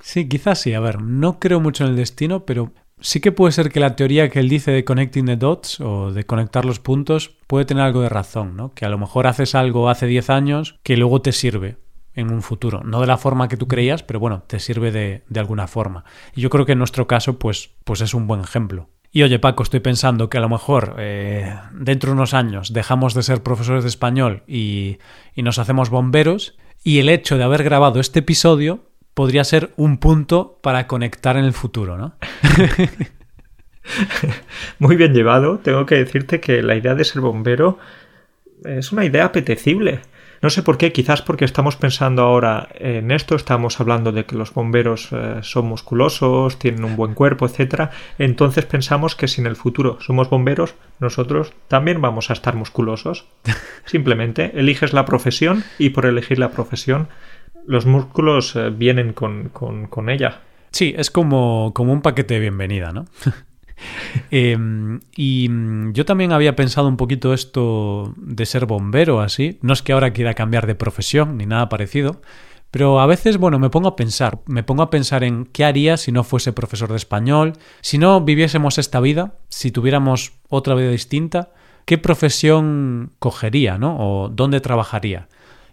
Sí, 0.00 0.28
quizás 0.28 0.60
sí. 0.60 0.72
A 0.72 0.78
ver, 0.78 1.02
no 1.02 1.40
creo 1.40 1.58
mucho 1.58 1.82
en 1.82 1.90
el 1.90 1.96
destino, 1.96 2.44
pero 2.44 2.72
sí 3.04 3.20
que 3.20 3.32
puede 3.32 3.52
ser 3.52 3.70
que 3.70 3.80
la 3.80 3.96
teoría 3.96 4.30
que 4.30 4.40
él 4.40 4.48
dice 4.48 4.70
de 4.70 4.84
connecting 4.84 5.26
the 5.26 5.36
dots 5.36 5.78
o 5.80 6.10
de 6.10 6.24
conectar 6.24 6.64
los 6.64 6.80
puntos 6.80 7.36
puede 7.46 7.66
tener 7.66 7.84
algo 7.84 8.00
de 8.00 8.08
razón, 8.08 8.56
¿no? 8.56 8.72
Que 8.72 8.86
a 8.86 8.88
lo 8.88 8.96
mejor 8.96 9.26
haces 9.26 9.54
algo 9.54 9.90
hace 9.90 10.06
10 10.06 10.30
años 10.30 10.80
que 10.82 10.96
luego 10.96 11.20
te 11.20 11.32
sirve 11.32 11.76
en 12.14 12.32
un 12.32 12.40
futuro. 12.40 12.82
No 12.82 13.00
de 13.02 13.06
la 13.06 13.18
forma 13.18 13.48
que 13.48 13.58
tú 13.58 13.68
creías, 13.68 14.02
pero 14.02 14.20
bueno, 14.20 14.44
te 14.46 14.58
sirve 14.58 14.90
de, 14.90 15.22
de 15.28 15.40
alguna 15.40 15.66
forma. 15.66 16.04
Y 16.34 16.40
yo 16.40 16.48
creo 16.48 16.64
que 16.64 16.72
en 16.72 16.78
nuestro 16.78 17.06
caso, 17.06 17.38
pues, 17.38 17.72
pues 17.84 18.00
es 18.00 18.14
un 18.14 18.26
buen 18.26 18.40
ejemplo. 18.40 18.88
Y 19.12 19.22
oye, 19.22 19.38
Paco, 19.38 19.62
estoy 19.62 19.80
pensando 19.80 20.30
que 20.30 20.38
a 20.38 20.40
lo 20.40 20.48
mejor 20.48 20.96
eh, 20.98 21.54
dentro 21.72 22.10
de 22.10 22.14
unos 22.14 22.32
años 22.32 22.72
dejamos 22.72 23.12
de 23.12 23.22
ser 23.22 23.42
profesores 23.42 23.84
de 23.84 23.90
español 23.90 24.44
y, 24.48 24.98
y 25.34 25.42
nos 25.42 25.58
hacemos 25.58 25.90
bomberos 25.90 26.56
y 26.82 26.98
el 26.98 27.08
hecho 27.08 27.36
de 27.36 27.44
haber 27.44 27.64
grabado 27.64 28.00
este 28.00 28.20
episodio 28.20 28.86
podría 29.14 29.44
ser 29.44 29.70
un 29.76 29.98
punto 29.98 30.58
para 30.60 30.86
conectar 30.86 31.36
en 31.36 31.44
el 31.44 31.52
futuro, 31.52 31.96
¿no? 31.96 32.16
Muy 34.78 34.96
bien 34.96 35.14
llevado. 35.14 35.58
Tengo 35.58 35.86
que 35.86 35.96
decirte 35.96 36.40
que 36.40 36.62
la 36.62 36.74
idea 36.74 36.94
de 36.94 37.04
ser 37.04 37.22
bombero 37.22 37.78
es 38.64 38.92
una 38.92 39.04
idea 39.04 39.26
apetecible. 39.26 40.00
No 40.44 40.50
sé 40.50 40.62
por 40.62 40.76
qué, 40.76 40.92
quizás 40.92 41.22
porque 41.22 41.46
estamos 41.46 41.76
pensando 41.76 42.20
ahora 42.20 42.68
en 42.74 43.12
esto, 43.12 43.34
estamos 43.34 43.80
hablando 43.80 44.12
de 44.12 44.26
que 44.26 44.36
los 44.36 44.52
bomberos 44.52 45.08
eh, 45.10 45.38
son 45.40 45.64
musculosos, 45.64 46.58
tienen 46.58 46.84
un 46.84 46.96
buen 46.96 47.14
cuerpo, 47.14 47.46
etcétera. 47.46 47.92
Entonces 48.18 48.66
pensamos 48.66 49.16
que 49.16 49.26
si 49.26 49.40
en 49.40 49.46
el 49.46 49.56
futuro 49.56 49.96
somos 50.02 50.28
bomberos, 50.28 50.74
nosotros 51.00 51.54
también 51.68 52.02
vamos 52.02 52.28
a 52.28 52.34
estar 52.34 52.56
musculosos. 52.56 53.24
Simplemente 53.86 54.52
eliges 54.54 54.92
la 54.92 55.06
profesión 55.06 55.64
y 55.78 55.90
por 55.90 56.04
elegir 56.04 56.38
la 56.38 56.50
profesión, 56.50 57.08
los 57.66 57.86
músculos 57.86 58.56
eh, 58.56 58.70
vienen 58.70 59.12
con, 59.12 59.48
con, 59.50 60.08
ella. 60.08 60.42
Sí, 60.70 60.94
es 60.96 61.10
como, 61.10 61.72
como 61.74 61.92
un 61.92 62.02
paquete 62.02 62.34
de 62.34 62.40
bienvenida, 62.40 62.92
¿no? 62.92 63.06
Em, 64.30 65.00
y 65.16 65.48
mm, 65.48 65.92
yo 65.94 66.04
también 66.04 66.32
había 66.32 66.54
pensado 66.54 66.86
un 66.86 66.96
poquito 66.96 67.34
esto 67.34 68.14
de 68.16 68.46
ser 68.46 68.66
bombero 68.66 69.20
así. 69.20 69.58
No 69.62 69.72
es 69.72 69.82
que 69.82 69.92
ahora 69.92 70.12
quiera 70.12 70.34
cambiar 70.34 70.68
de 70.68 70.76
profesión 70.76 71.36
ni 71.36 71.44
nada 71.44 71.68
parecido, 71.68 72.22
pero 72.70 73.00
a 73.00 73.06
veces, 73.06 73.36
bueno, 73.36 73.58
me 73.58 73.70
pongo 73.70 73.88
a 73.88 73.96
pensar, 73.96 74.40
me 74.46 74.62
pongo 74.62 74.82
a 74.82 74.90
pensar 74.90 75.22
en 75.22 75.44
qué 75.46 75.64
haría 75.64 75.96
si 75.96 76.12
no 76.12 76.24
fuese 76.24 76.52
profesor 76.52 76.90
de 76.90 76.96
español, 76.96 77.52
si 77.80 77.98
no 77.98 78.20
viviésemos 78.20 78.78
esta 78.78 79.00
vida, 79.00 79.38
si 79.48 79.70
tuviéramos 79.70 80.32
otra 80.48 80.74
vida 80.74 80.90
distinta, 80.90 81.52
qué 81.84 81.98
profesión 81.98 83.12
cogería, 83.18 83.76
¿no? 83.78 83.96
O 83.98 84.28
dónde 84.28 84.60
trabajaría. 84.60 85.28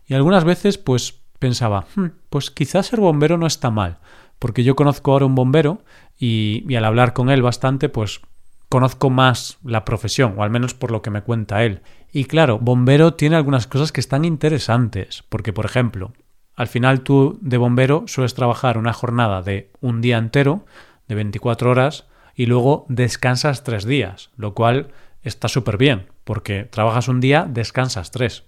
Y 0.08 0.14
algunas 0.14 0.44
veces, 0.44 0.78
pues 0.78 1.21
pensaba, 1.42 1.88
hmm, 1.96 2.06
pues 2.30 2.52
quizás 2.52 2.86
ser 2.86 3.02
bombero 3.02 3.38
no 3.38 3.48
está 3.48 3.72
mal, 3.72 3.98
porque 4.40 4.64
yo 4.64 4.76
conozco 4.76 5.12
ahora 5.12 5.26
un 5.26 5.36
bombero 5.36 5.82
y, 6.18 6.74
al 6.76 6.86
hablar 6.86 7.14
con 7.14 7.30
él 7.30 7.42
bastante, 7.42 7.90
pues 7.90 8.22
conozco 8.70 9.10
más 9.10 9.58
la 9.64 9.84
profesión, 9.84 10.36
o 10.38 10.44
al 10.44 10.52
menos 10.52 10.76
por 10.76 10.92
lo 10.92 11.02
que 11.02 11.10
me 11.10 11.24
cuenta 11.24 11.66
él. 11.66 11.82
Y 12.14 12.26
claro, 12.26 12.60
bombero 12.60 13.16
tiene 13.16 13.36
algunas 13.36 13.68
cosas 13.68 13.92
que 13.92 14.00
están 14.00 14.24
interesantes, 14.24 15.24
porque 15.30 15.52
por 15.52 15.66
ejemplo, 15.66 16.14
al 16.56 16.68
final 16.68 17.02
tú 17.02 17.40
de 17.42 17.58
bombero 17.58 18.04
sueles 18.06 18.36
trabajar 18.36 18.78
una 18.78 18.94
jornada 18.94 19.42
de 19.42 19.72
un 19.82 20.00
día 20.00 20.18
entero, 20.20 20.66
de 21.08 21.16
24 21.16 21.72
horas, 21.72 22.06
y 22.36 22.46
luego 22.46 22.86
descansas 22.88 23.64
tres 23.64 23.84
días, 23.86 24.30
lo 24.38 24.54
cual 24.54 24.92
está 25.24 25.48
súper 25.48 25.78
bien, 25.78 26.06
porque 26.24 26.66
trabajas 26.66 27.08
un 27.08 27.20
día, 27.20 27.48
descansas 27.50 28.12
tres. 28.12 28.44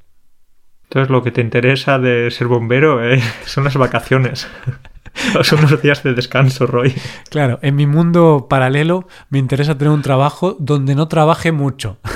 Entonces 0.83 1.09
lo 1.09 1.23
que 1.23 1.31
te 1.31 1.41
interesa 1.41 1.99
de 1.99 2.29
ser 2.31 2.47
bombero 2.47 3.03
eh, 3.03 3.21
son 3.45 3.63
las 3.63 3.77
vacaciones. 3.77 4.47
Son 5.43 5.59
unos 5.59 5.79
días 5.79 6.01
de 6.01 6.15
descanso, 6.15 6.65
Roy. 6.65 6.91
Claro, 7.29 7.59
en 7.61 7.75
mi 7.75 7.85
mundo 7.85 8.47
paralelo 8.49 9.07
me 9.29 9.37
interesa 9.37 9.77
tener 9.77 9.93
un 9.93 10.01
trabajo 10.01 10.57
donde 10.59 10.95
no 10.95 11.07
trabaje 11.07 11.51
mucho. 11.51 11.99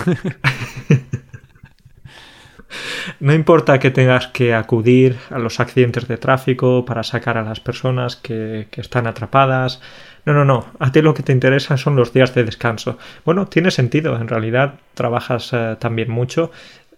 No 3.20 3.34
importa 3.34 3.80
que 3.80 3.92
tengas 3.92 4.28
que 4.28 4.54
acudir 4.54 5.18
a 5.30 5.40
los 5.40 5.60
accidentes 5.60 6.08
de 6.08 6.18
tráfico 6.18 6.86
para 6.86 7.04
sacar 7.04 7.38
a 7.38 7.44
las 7.44 7.60
personas 7.60 8.16
que, 8.16 8.68
están 8.76 9.08
atrapadas. 9.08 9.82
No, 10.26 10.34
no, 10.34 10.44
no. 10.44 10.66
A 10.80 10.92
ti 10.92 11.02
lo 11.02 11.14
que 11.14 11.24
te 11.24 11.32
interesa 11.32 11.78
son 11.78 11.96
los 11.96 12.14
días 12.14 12.36
de 12.36 12.44
descanso. 12.44 12.98
Bueno, 13.24 13.48
tiene 13.48 13.72
sentido. 13.72 14.18
En 14.18 14.28
realidad 14.28 14.76
trabajas 14.94 15.52
eh, 15.54 15.78
también 15.80 16.12
mucho. 16.12 16.52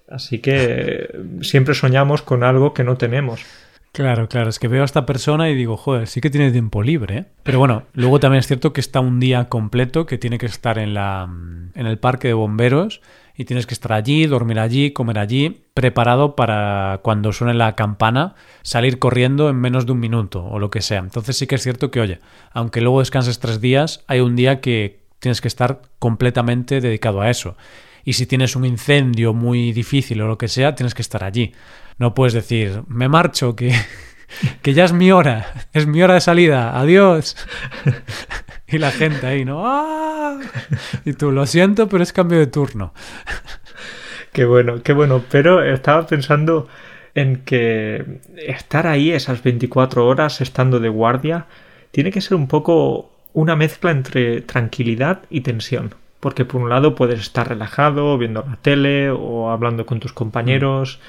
Así 0.09 0.39
que 0.39 1.09
siempre 1.41 1.75
soñamos 1.75 2.21
con 2.21 2.43
algo 2.43 2.73
que 2.73 2.83
no 2.83 2.97
tenemos. 2.97 3.41
Claro, 3.91 4.29
claro, 4.29 4.49
es 4.49 4.59
que 4.59 4.67
veo 4.67 4.83
a 4.83 4.85
esta 4.85 5.05
persona 5.05 5.49
y 5.49 5.55
digo, 5.55 5.75
joder, 5.75 6.07
sí 6.07 6.21
que 6.21 6.29
tiene 6.29 6.51
tiempo 6.51 6.83
libre. 6.83 7.17
¿eh? 7.17 7.25
Pero 7.43 7.59
bueno, 7.59 7.83
luego 7.93 8.19
también 8.19 8.39
es 8.39 8.47
cierto 8.47 8.71
que 8.71 8.81
está 8.81 8.99
un 8.99 9.19
día 9.19 9.49
completo, 9.49 10.05
que 10.05 10.17
tiene 10.17 10.37
que 10.37 10.45
estar 10.45 10.77
en, 10.77 10.93
la, 10.93 11.27
en 11.73 11.87
el 11.87 11.97
parque 11.97 12.27
de 12.27 12.33
bomberos 12.35 13.01
y 13.35 13.45
tienes 13.45 13.65
que 13.65 13.73
estar 13.73 13.93
allí, 13.93 14.27
dormir 14.27 14.59
allí, 14.59 14.91
comer 14.91 15.17
allí, 15.17 15.63
preparado 15.73 16.35
para 16.35 16.99
cuando 17.03 17.31
suene 17.31 17.53
la 17.53 17.75
campana 17.75 18.35
salir 18.63 18.99
corriendo 18.99 19.49
en 19.49 19.55
menos 19.55 19.85
de 19.85 19.93
un 19.93 19.99
minuto 19.99 20.45
o 20.45 20.59
lo 20.59 20.69
que 20.69 20.81
sea. 20.81 20.99
Entonces 20.99 21.37
sí 21.37 21.47
que 21.47 21.55
es 21.55 21.63
cierto 21.63 21.89
que, 21.89 21.99
oye, 22.01 22.19
aunque 22.51 22.81
luego 22.81 22.99
descanses 22.99 23.39
tres 23.39 23.59
días, 23.59 24.03
hay 24.07 24.19
un 24.19 24.35
día 24.35 24.61
que 24.61 24.99
tienes 25.19 25.41
que 25.41 25.47
estar 25.47 25.81
completamente 25.99 26.79
dedicado 26.79 27.21
a 27.21 27.29
eso. 27.29 27.55
Y 28.09 28.13
si 28.13 28.25
tienes 28.25 28.55
un 28.55 28.65
incendio 28.65 29.35
muy 29.35 29.71
difícil 29.71 30.19
o 30.23 30.27
lo 30.27 30.35
que 30.35 30.47
sea, 30.47 30.73
tienes 30.73 30.95
que 30.95 31.03
estar 31.03 31.23
allí. 31.23 31.53
No 31.99 32.15
puedes 32.15 32.33
decir, 32.33 32.81
me 32.87 33.07
marcho, 33.07 33.55
que, 33.55 33.71
que 34.63 34.73
ya 34.73 34.85
es 34.85 34.93
mi 34.93 35.11
hora, 35.11 35.53
es 35.73 35.85
mi 35.85 36.01
hora 36.01 36.15
de 36.15 36.21
salida, 36.21 36.79
adiós. 36.79 37.37
Y 38.67 38.79
la 38.79 38.89
gente 38.89 39.27
ahí, 39.27 39.45
¿no? 39.45 39.61
¡Ah! 39.63 40.39
Y 41.05 41.13
tú, 41.13 41.31
lo 41.31 41.45
siento, 41.45 41.87
pero 41.87 42.01
es 42.01 42.11
cambio 42.11 42.39
de 42.39 42.47
turno. 42.47 42.95
Qué 44.33 44.45
bueno, 44.45 44.81
qué 44.81 44.93
bueno. 44.93 45.23
Pero 45.29 45.63
estaba 45.63 46.07
pensando 46.07 46.67
en 47.13 47.43
que 47.43 48.21
estar 48.37 48.87
ahí 48.87 49.11
esas 49.11 49.43
24 49.43 50.07
horas 50.07 50.41
estando 50.41 50.79
de 50.79 50.89
guardia 50.89 51.45
tiene 51.91 52.09
que 52.09 52.21
ser 52.21 52.37
un 52.37 52.47
poco 52.47 53.11
una 53.33 53.55
mezcla 53.55 53.91
entre 53.91 54.41
tranquilidad 54.41 55.21
y 55.29 55.41
tensión. 55.41 55.93
Porque 56.19 56.45
por 56.45 56.61
un 56.61 56.69
lado 56.69 56.95
puedes 56.95 57.19
estar 57.19 57.47
relajado 57.47 58.17
viendo 58.17 58.43
la 58.47 58.57
tele 58.57 59.09
o 59.09 59.49
hablando 59.49 59.85
con 59.85 59.99
tus 59.99 60.13
compañeros 60.13 60.99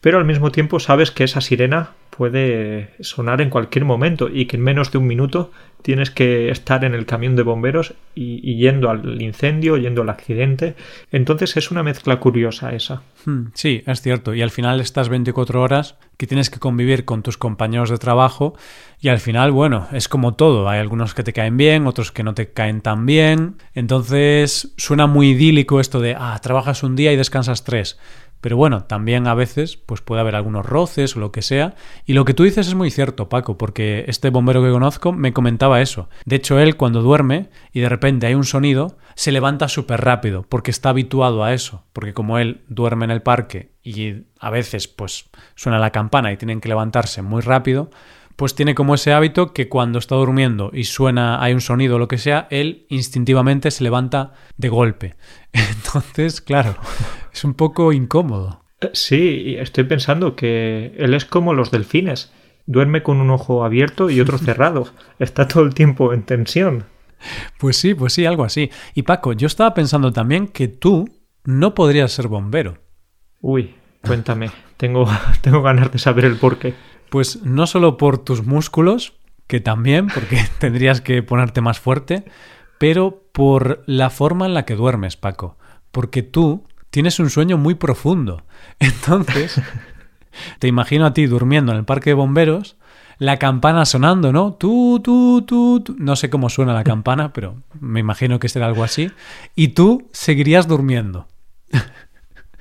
pero 0.00 0.18
al 0.18 0.24
mismo 0.24 0.50
tiempo 0.50 0.80
sabes 0.80 1.10
que 1.10 1.24
esa 1.24 1.40
sirena 1.40 1.90
puede 2.10 2.90
sonar 2.98 3.40
en 3.40 3.48
cualquier 3.48 3.84
momento 3.84 4.28
y 4.28 4.46
que 4.46 4.56
en 4.56 4.62
menos 4.64 4.90
de 4.90 4.98
un 4.98 5.06
minuto 5.06 5.52
tienes 5.82 6.10
que 6.10 6.50
estar 6.50 6.84
en 6.84 6.94
el 6.94 7.06
camión 7.06 7.36
de 7.36 7.44
bomberos 7.44 7.94
y, 8.14 8.56
yendo 8.56 8.90
al 8.90 9.22
incendio, 9.22 9.76
yendo 9.76 10.02
al 10.02 10.08
accidente. 10.08 10.74
Entonces 11.12 11.56
es 11.56 11.70
una 11.70 11.84
mezcla 11.84 12.18
curiosa 12.18 12.72
esa. 12.72 13.02
Hmm, 13.24 13.50
sí, 13.54 13.84
es 13.86 14.02
cierto. 14.02 14.34
Y 14.34 14.42
al 14.42 14.50
final 14.50 14.80
estas 14.80 15.08
24 15.08 15.62
horas 15.62 15.94
que 16.16 16.26
tienes 16.26 16.50
que 16.50 16.58
convivir 16.58 17.04
con 17.04 17.22
tus 17.22 17.38
compañeros 17.38 17.90
de 17.90 17.98
trabajo 17.98 18.56
y 19.00 19.08
al 19.08 19.20
final, 19.20 19.52
bueno, 19.52 19.86
es 19.92 20.08
como 20.08 20.34
todo. 20.34 20.68
Hay 20.68 20.80
algunos 20.80 21.14
que 21.14 21.22
te 21.22 21.32
caen 21.32 21.56
bien, 21.56 21.86
otros 21.86 22.10
que 22.10 22.24
no 22.24 22.34
te 22.34 22.50
caen 22.50 22.80
tan 22.80 23.06
bien. 23.06 23.58
Entonces 23.74 24.74
suena 24.76 25.06
muy 25.06 25.30
idílico 25.30 25.78
esto 25.78 26.00
de, 26.00 26.16
ah, 26.18 26.36
trabajas 26.42 26.82
un 26.82 26.96
día 26.96 27.12
y 27.12 27.16
descansas 27.16 27.62
tres. 27.62 28.00
Pero 28.40 28.56
bueno, 28.56 28.84
también 28.84 29.26
a 29.26 29.34
veces 29.34 29.76
pues 29.76 30.00
puede 30.00 30.20
haber 30.20 30.36
algunos 30.36 30.64
roces 30.64 31.16
o 31.16 31.20
lo 31.20 31.32
que 31.32 31.42
sea. 31.42 31.74
Y 32.06 32.12
lo 32.12 32.24
que 32.24 32.34
tú 32.34 32.44
dices 32.44 32.68
es 32.68 32.74
muy 32.74 32.90
cierto, 32.90 33.28
Paco, 33.28 33.58
porque 33.58 34.04
este 34.08 34.30
bombero 34.30 34.62
que 34.62 34.70
conozco 34.70 35.12
me 35.12 35.32
comentaba 35.32 35.80
eso. 35.80 36.08
De 36.24 36.36
hecho, 36.36 36.58
él 36.58 36.76
cuando 36.76 37.02
duerme 37.02 37.50
y 37.72 37.80
de 37.80 37.88
repente 37.88 38.26
hay 38.26 38.34
un 38.34 38.44
sonido, 38.44 38.96
se 39.14 39.32
levanta 39.32 39.68
súper 39.68 40.02
rápido, 40.02 40.44
porque 40.48 40.70
está 40.70 40.90
habituado 40.90 41.42
a 41.42 41.52
eso. 41.52 41.84
Porque 41.92 42.14
como 42.14 42.38
él 42.38 42.62
duerme 42.68 43.04
en 43.04 43.10
el 43.10 43.22
parque 43.22 43.72
y 43.82 44.26
a 44.38 44.50
veces 44.50 44.86
pues 44.86 45.28
suena 45.56 45.78
la 45.78 45.90
campana 45.90 46.32
y 46.32 46.36
tienen 46.36 46.60
que 46.60 46.68
levantarse 46.68 47.22
muy 47.22 47.42
rápido, 47.42 47.90
pues 48.38 48.54
tiene 48.54 48.76
como 48.76 48.94
ese 48.94 49.12
hábito 49.12 49.52
que 49.52 49.68
cuando 49.68 49.98
está 49.98 50.14
durmiendo 50.14 50.70
y 50.72 50.84
suena, 50.84 51.42
hay 51.42 51.54
un 51.54 51.60
sonido 51.60 51.96
o 51.96 51.98
lo 51.98 52.06
que 52.06 52.18
sea, 52.18 52.46
él 52.50 52.86
instintivamente 52.88 53.72
se 53.72 53.82
levanta 53.82 54.32
de 54.56 54.68
golpe. 54.68 55.16
Entonces, 55.52 56.40
claro, 56.40 56.76
es 57.32 57.42
un 57.42 57.54
poco 57.54 57.92
incómodo. 57.92 58.64
Eh, 58.80 58.90
sí, 58.92 59.56
estoy 59.58 59.82
pensando 59.84 60.36
que 60.36 60.94
él 60.96 61.14
es 61.14 61.24
como 61.24 61.52
los 61.52 61.72
delfines. 61.72 62.32
Duerme 62.64 63.02
con 63.02 63.20
un 63.20 63.30
ojo 63.30 63.64
abierto 63.64 64.08
y 64.08 64.20
otro 64.20 64.38
cerrado. 64.38 64.86
Está 65.18 65.48
todo 65.48 65.64
el 65.64 65.74
tiempo 65.74 66.12
en 66.12 66.22
tensión. 66.22 66.84
Pues 67.58 67.76
sí, 67.76 67.92
pues 67.94 68.12
sí, 68.12 68.24
algo 68.24 68.44
así. 68.44 68.70
Y 68.94 69.02
Paco, 69.02 69.32
yo 69.32 69.48
estaba 69.48 69.74
pensando 69.74 70.12
también 70.12 70.46
que 70.46 70.68
tú 70.68 71.08
no 71.42 71.74
podrías 71.74 72.12
ser 72.12 72.28
bombero. 72.28 72.78
Uy, 73.40 73.74
cuéntame. 74.00 74.52
tengo, 74.76 75.08
tengo 75.40 75.60
ganas 75.60 75.90
de 75.90 75.98
saber 75.98 76.24
el 76.24 76.36
porqué. 76.36 76.74
Pues 77.10 77.42
no 77.42 77.66
solo 77.66 77.96
por 77.96 78.18
tus 78.18 78.44
músculos, 78.44 79.14
que 79.48 79.60
también, 79.60 80.08
porque 80.08 80.44
tendrías 80.58 81.00
que 81.00 81.22
ponerte 81.22 81.60
más 81.60 81.80
fuerte, 81.80 82.24
pero 82.78 83.24
por 83.32 83.82
la 83.86 84.10
forma 84.10 84.46
en 84.46 84.54
la 84.54 84.64
que 84.64 84.76
duermes, 84.76 85.16
Paco. 85.16 85.56
Porque 85.90 86.22
tú 86.22 86.64
tienes 86.90 87.18
un 87.18 87.30
sueño 87.30 87.58
muy 87.58 87.74
profundo. 87.74 88.44
Entonces, 88.78 89.60
te 90.60 90.68
imagino 90.68 91.06
a 91.06 91.14
ti 91.14 91.26
durmiendo 91.26 91.72
en 91.72 91.78
el 91.78 91.84
parque 91.84 92.10
de 92.10 92.14
bomberos, 92.14 92.76
la 93.18 93.38
campana 93.38 93.84
sonando, 93.84 94.32
¿no? 94.32 94.54
Tú, 94.54 95.00
tú, 95.02 95.42
tú, 95.44 95.80
tú. 95.80 95.96
No 95.98 96.14
sé 96.14 96.30
cómo 96.30 96.50
suena 96.50 96.72
la 96.72 96.84
campana, 96.84 97.32
pero 97.32 97.62
me 97.80 98.00
imagino 98.00 98.38
que 98.38 98.48
será 98.48 98.66
algo 98.66 98.84
así. 98.84 99.10
Y 99.56 99.68
tú 99.68 100.08
seguirías 100.12 100.68
durmiendo. 100.68 101.26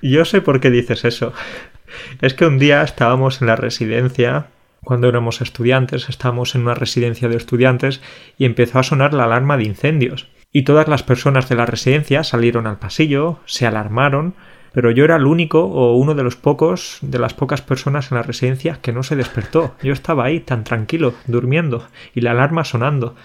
Yo 0.02 0.26
sé 0.26 0.42
por 0.42 0.60
qué 0.60 0.70
dices 0.70 1.06
eso. 1.06 1.34
Es 2.22 2.34
que 2.34 2.46
un 2.46 2.58
día 2.58 2.82
estábamos 2.84 3.42
en 3.42 3.48
la 3.48 3.56
residencia, 3.56 4.48
cuando 4.84 5.10
éramos 5.10 5.42
estudiantes, 5.42 6.10
estábamos 6.10 6.56
en 6.56 6.62
una 6.62 6.74
residencia 6.74 7.28
de 7.28 7.38
estudiantes 7.38 8.02
y 8.38 8.46
empezó 8.46 8.80
a 8.80 8.84
sonar 8.84 9.14
la 9.14 9.26
alarma 9.26 9.58
de 9.58 9.66
incendios. 9.66 10.28
Y 10.52 10.64
todas 10.64 10.88
las 10.88 11.04
personas 11.04 11.50
de 11.50 11.56
la 11.56 11.66
residencia 11.66 12.24
salieron 12.24 12.68
al 12.68 12.80
pasillo, 12.80 13.40
se 13.46 13.68
alarmaron, 13.68 14.34
pero 14.74 14.92
yo 14.92 15.04
era 15.04 15.16
el 15.16 15.26
único 15.26 15.64
o 15.64 15.96
uno 15.96 16.16
de 16.16 16.24
los 16.24 16.36
pocos, 16.36 17.00
de 17.02 17.20
las 17.20 17.34
pocas 17.34 17.62
personas 17.62 18.12
en 18.12 18.18
la 18.18 18.24
residencia 18.24 18.80
que 18.82 18.94
no 18.94 19.04
se 19.04 19.16
despertó. 19.16 19.76
Yo 19.82 19.94
estaba 19.94 20.26
ahí 20.26 20.40
tan 20.40 20.64
tranquilo, 20.64 21.16
durmiendo, 21.26 21.88
y 22.14 22.22
la 22.22 22.32
alarma 22.32 22.64
sonando. 22.64 23.16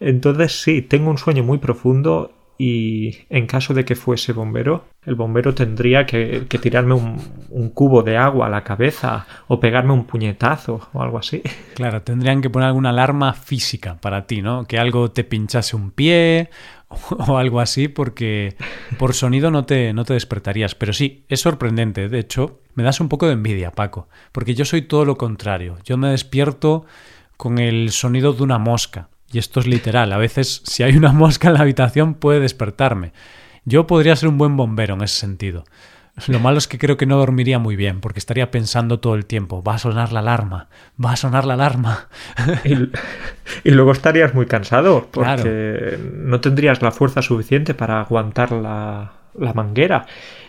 Entonces 0.00 0.62
sí, 0.62 0.82
tengo 0.82 1.10
un 1.10 1.18
sueño 1.18 1.44
muy 1.44 1.58
profundo 1.58 2.32
y 2.64 3.18
en 3.28 3.48
caso 3.48 3.74
de 3.74 3.84
que 3.84 3.96
fuese 3.96 4.32
bombero, 4.32 4.84
el 5.04 5.16
bombero 5.16 5.52
tendría 5.52 6.06
que, 6.06 6.46
tirarme 6.62 6.94
un, 6.94 7.70
cubo 7.70 8.04
de 8.04 8.16
agua 8.16 8.46
a 8.46 8.50
la 8.50 8.62
cabeza 8.62 9.26
o 9.48 9.58
pegarme 9.58 9.92
un 9.92 10.04
puñetazo 10.04 10.88
o 10.92 11.02
algo 11.02 11.18
así. 11.18 11.42
Claro, 11.74 12.02
tendrían 12.02 12.40
que 12.40 12.50
poner 12.50 12.68
alguna 12.68 12.90
alarma 12.90 13.32
física 13.32 13.96
para 14.00 14.28
ti, 14.28 14.42
¿no? 14.42 14.64
Que 14.66 14.78
algo 14.78 15.10
te 15.10 15.24
pinchase 15.24 15.74
un 15.74 15.90
pie 15.90 16.50
o, 17.26 17.36
algo 17.36 17.58
así, 17.58 17.88
porque 17.88 18.54
por 18.96 19.14
sonido 19.14 19.50
no 19.50 19.64
te, 19.64 19.92
no 19.92 20.04
te 20.04 20.14
despertarías. 20.14 20.76
Pero 20.76 20.92
sí, 20.92 21.24
es 21.28 21.40
sorprendente. 21.40 22.08
De 22.08 22.20
hecho, 22.20 22.60
me 22.74 22.84
das 22.84 23.00
un 23.00 23.08
poco 23.08 23.26
de 23.26 23.32
envidia, 23.32 23.72
Paco, 23.72 24.06
porque 24.30 24.54
yo 24.54 24.64
soy 24.64 24.82
todo 24.82 25.04
lo 25.04 25.16
contrario. 25.16 25.78
Yo 25.82 25.96
me 25.96 26.10
despierto 26.10 26.84
con 27.36 27.58
el 27.58 27.90
sonido 27.90 28.32
de 28.34 28.44
una 28.44 28.58
mosca. 28.58 29.08
Y 29.32 29.38
esto 29.38 29.60
es 29.60 29.66
literal. 29.66 30.12
A 30.12 30.18
veces, 30.18 30.62
si 30.64 30.82
hay 30.82 30.96
una 30.96 31.12
mosca 31.12 31.48
en 31.48 31.54
la 31.54 31.60
habitación, 31.60 32.14
puede 32.14 32.40
despertarme. 32.40 33.12
Yo 33.64 33.86
podría 33.86 34.16
ser 34.16 34.28
un 34.28 34.38
buen 34.38 34.56
bombero 34.56 34.94
en 34.94 35.02
ese 35.02 35.18
sentido. 35.18 35.64
Lo 36.28 36.40
malo 36.40 36.58
es 36.58 36.68
que 36.68 36.78
creo 36.78 36.98
que 36.98 37.06
no 37.06 37.16
dormiría 37.16 37.58
muy 37.58 37.74
bien, 37.74 38.00
porque 38.00 38.18
estaría 38.18 38.50
pensando 38.50 39.00
todo 39.00 39.14
el 39.14 39.24
tiempo, 39.24 39.62
va 39.62 39.76
a 39.76 39.78
sonar 39.78 40.12
la 40.12 40.20
alarma, 40.20 40.68
va 41.02 41.12
a 41.12 41.16
sonar 41.16 41.46
la 41.46 41.54
alarma. 41.54 42.08
Y, 43.64 43.70
luego 43.70 43.92
estarías 43.92 44.34
muy 44.34 44.44
cansado, 44.44 45.08
porque 45.10 45.98
no 46.14 46.40
tendrías 46.40 46.82
la 46.82 46.90
fuerza 46.90 47.22
suficiente 47.22 47.72
para 47.72 48.02
aguantar 48.02 48.52
la, 48.52 49.12
la 49.38 49.54
manguera. 49.54 50.06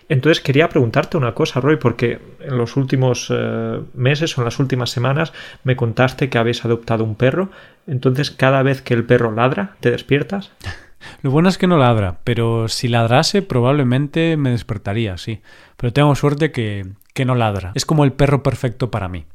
Entonces 0.10 0.42
quería 0.42 0.70
preguntarte 0.70 1.18
una 1.18 1.34
cosa, 1.34 1.60
Roy, 1.60 1.78
porque 1.78 2.20
en 2.40 2.58
los 2.58 2.76
últimos 2.76 3.28
eh, 3.30 3.82
meses 3.94 4.38
o 4.38 4.42
en 4.42 4.46
las 4.46 4.60
últimas 4.60 4.90
semanas 4.90 5.34
me 5.64 5.76
contaste 5.76 6.30
que 6.30 6.38
habéis 6.38 6.66
adoptado 6.66 7.04
un 7.04 7.16
perro. 7.16 7.50
Entonces, 7.88 8.32
cada 8.32 8.64
vez 8.64 8.82
que 8.82 8.94
el 8.94 9.06
perro 9.06 9.32
ladra, 9.32 9.76
¿te 9.80 9.92
despiertas? 9.92 10.52
Lo 11.22 11.32
bueno 11.32 11.50
es 11.50 11.58
que 11.58 11.68
no 11.68 11.78
ladra, 11.78 12.20
pero 12.24 12.68
si 12.68 12.88
ladrase 12.88 13.42
probablemente 13.42 14.38
me 14.38 14.52
despertaría, 14.52 15.18
sí. 15.18 15.42
Pero 15.78 15.92
tengo 15.92 16.16
suerte 16.16 16.52
que, 16.52 16.86
que 17.14 17.26
no 17.26 17.36
ladra. 17.36 17.72
Es 17.76 17.86
como 17.86 18.04
el 18.04 18.14
perro 18.14 18.44
perfecto 18.44 18.90
para 18.90 19.10
mí. 19.10 19.26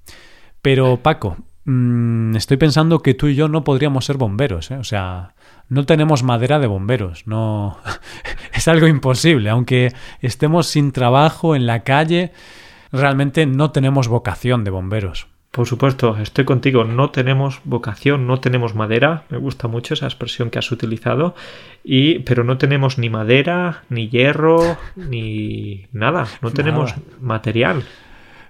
Pero 0.63 0.99
Paco, 0.99 1.37
mm, 1.65 2.37
estoy 2.37 2.57
pensando 2.57 3.01
que 3.01 3.15
tú 3.15 3.29
y 3.29 3.35
yo 3.35 3.49
no 3.49 3.65
podríamos 3.65 4.05
ser 4.05 4.17
bomberos, 4.17 4.71
¿eh? 4.71 4.77
O 4.77 4.85
sea, 4.85 5.35
no 5.69 5.85
tenemos 5.85 6.23
madera 6.23 6.59
de 6.59 6.67
bomberos, 6.67 7.27
no 7.27 7.79
es 8.55 8.69
algo 8.69 8.87
imposible, 8.87 9.51
aunque 9.51 9.93
estemos 10.21 10.67
sin 10.67 10.93
trabajo 10.93 11.55
en 11.55 11.67
la 11.67 11.81
calle, 11.81 12.33
realmente 12.93 13.47
no 13.47 13.71
tenemos 13.71 14.09
vocación 14.09 14.65
de 14.65 14.71
bomberos. 14.71 15.29
Por 15.51 15.67
supuesto, 15.67 16.17
estoy 16.19 16.45
contigo, 16.45 16.85
no 16.85 17.11
tenemos 17.11 17.61
vocación, 17.65 18.27
no 18.27 18.39
tenemos 18.39 18.75
madera, 18.75 19.25
me 19.31 19.39
gusta 19.39 19.67
mucho 19.67 19.95
esa 19.95 20.07
expresión 20.07 20.51
que 20.51 20.59
has 20.59 20.71
utilizado, 20.71 21.35
y 21.83 22.21
pero 22.21 22.45
no 22.45 22.59
tenemos 22.59 22.99
ni 22.99 23.09
madera, 23.09 23.83
ni 23.89 24.09
hierro, 24.09 24.77
ni 24.97 25.87
nada, 25.93 26.27
no 26.43 26.51
tenemos 26.51 26.95
material. 27.21 27.85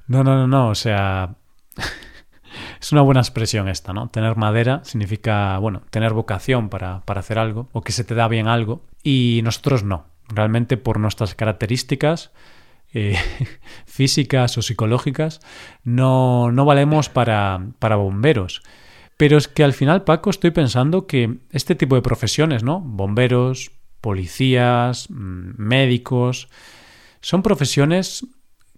No, 0.09 0.25
no, 0.25 0.35
no, 0.35 0.49
no, 0.49 0.69
o 0.69 0.75
sea, 0.75 1.31
es 2.81 2.93
una 2.93 3.03
buena 3.03 3.21
expresión 3.21 3.69
esta, 3.69 3.93
¿no? 3.93 4.09
Tener 4.09 4.37
madera 4.37 4.81
significa, 4.85 5.59
bueno, 5.59 5.83
tener 5.91 6.12
vocación 6.12 6.69
para, 6.69 7.01
para 7.05 7.21
hacer 7.21 7.38
algo 7.38 7.69
o 7.73 7.83
que 7.83 7.93
se 7.93 8.05
te 8.05 8.14
da 8.14 8.29
bien 8.29 8.49
algo 8.49 8.83
y 9.03 9.41
nosotros 9.45 9.85
no. 9.85 10.07
Realmente 10.29 10.77
por 10.77 11.01
nuestras 11.01 11.35
características 11.35 12.33
eh, 12.93 13.17
físicas 13.87 14.57
o 14.57 14.62
psicológicas 14.62 15.41
no, 15.85 16.51
no 16.53 16.64
valemos 16.64 17.09
para, 17.09 17.61
para 17.79 17.97
bomberos. 17.97 18.62
Pero 19.17 19.37
es 19.37 19.49
que 19.49 19.64
al 19.64 19.73
final, 19.73 20.05
Paco, 20.05 20.31
estoy 20.31 20.53
pensando 20.53 21.07
que 21.07 21.38
este 21.51 21.75
tipo 21.75 21.97
de 21.97 22.03
profesiones, 22.03 22.62
¿no? 22.62 22.81
Bomberos, 22.81 23.73
policías, 24.01 25.11
mm, 25.11 25.55
médicos, 25.57 26.49
son 27.21 27.43
profesiones 27.43 28.27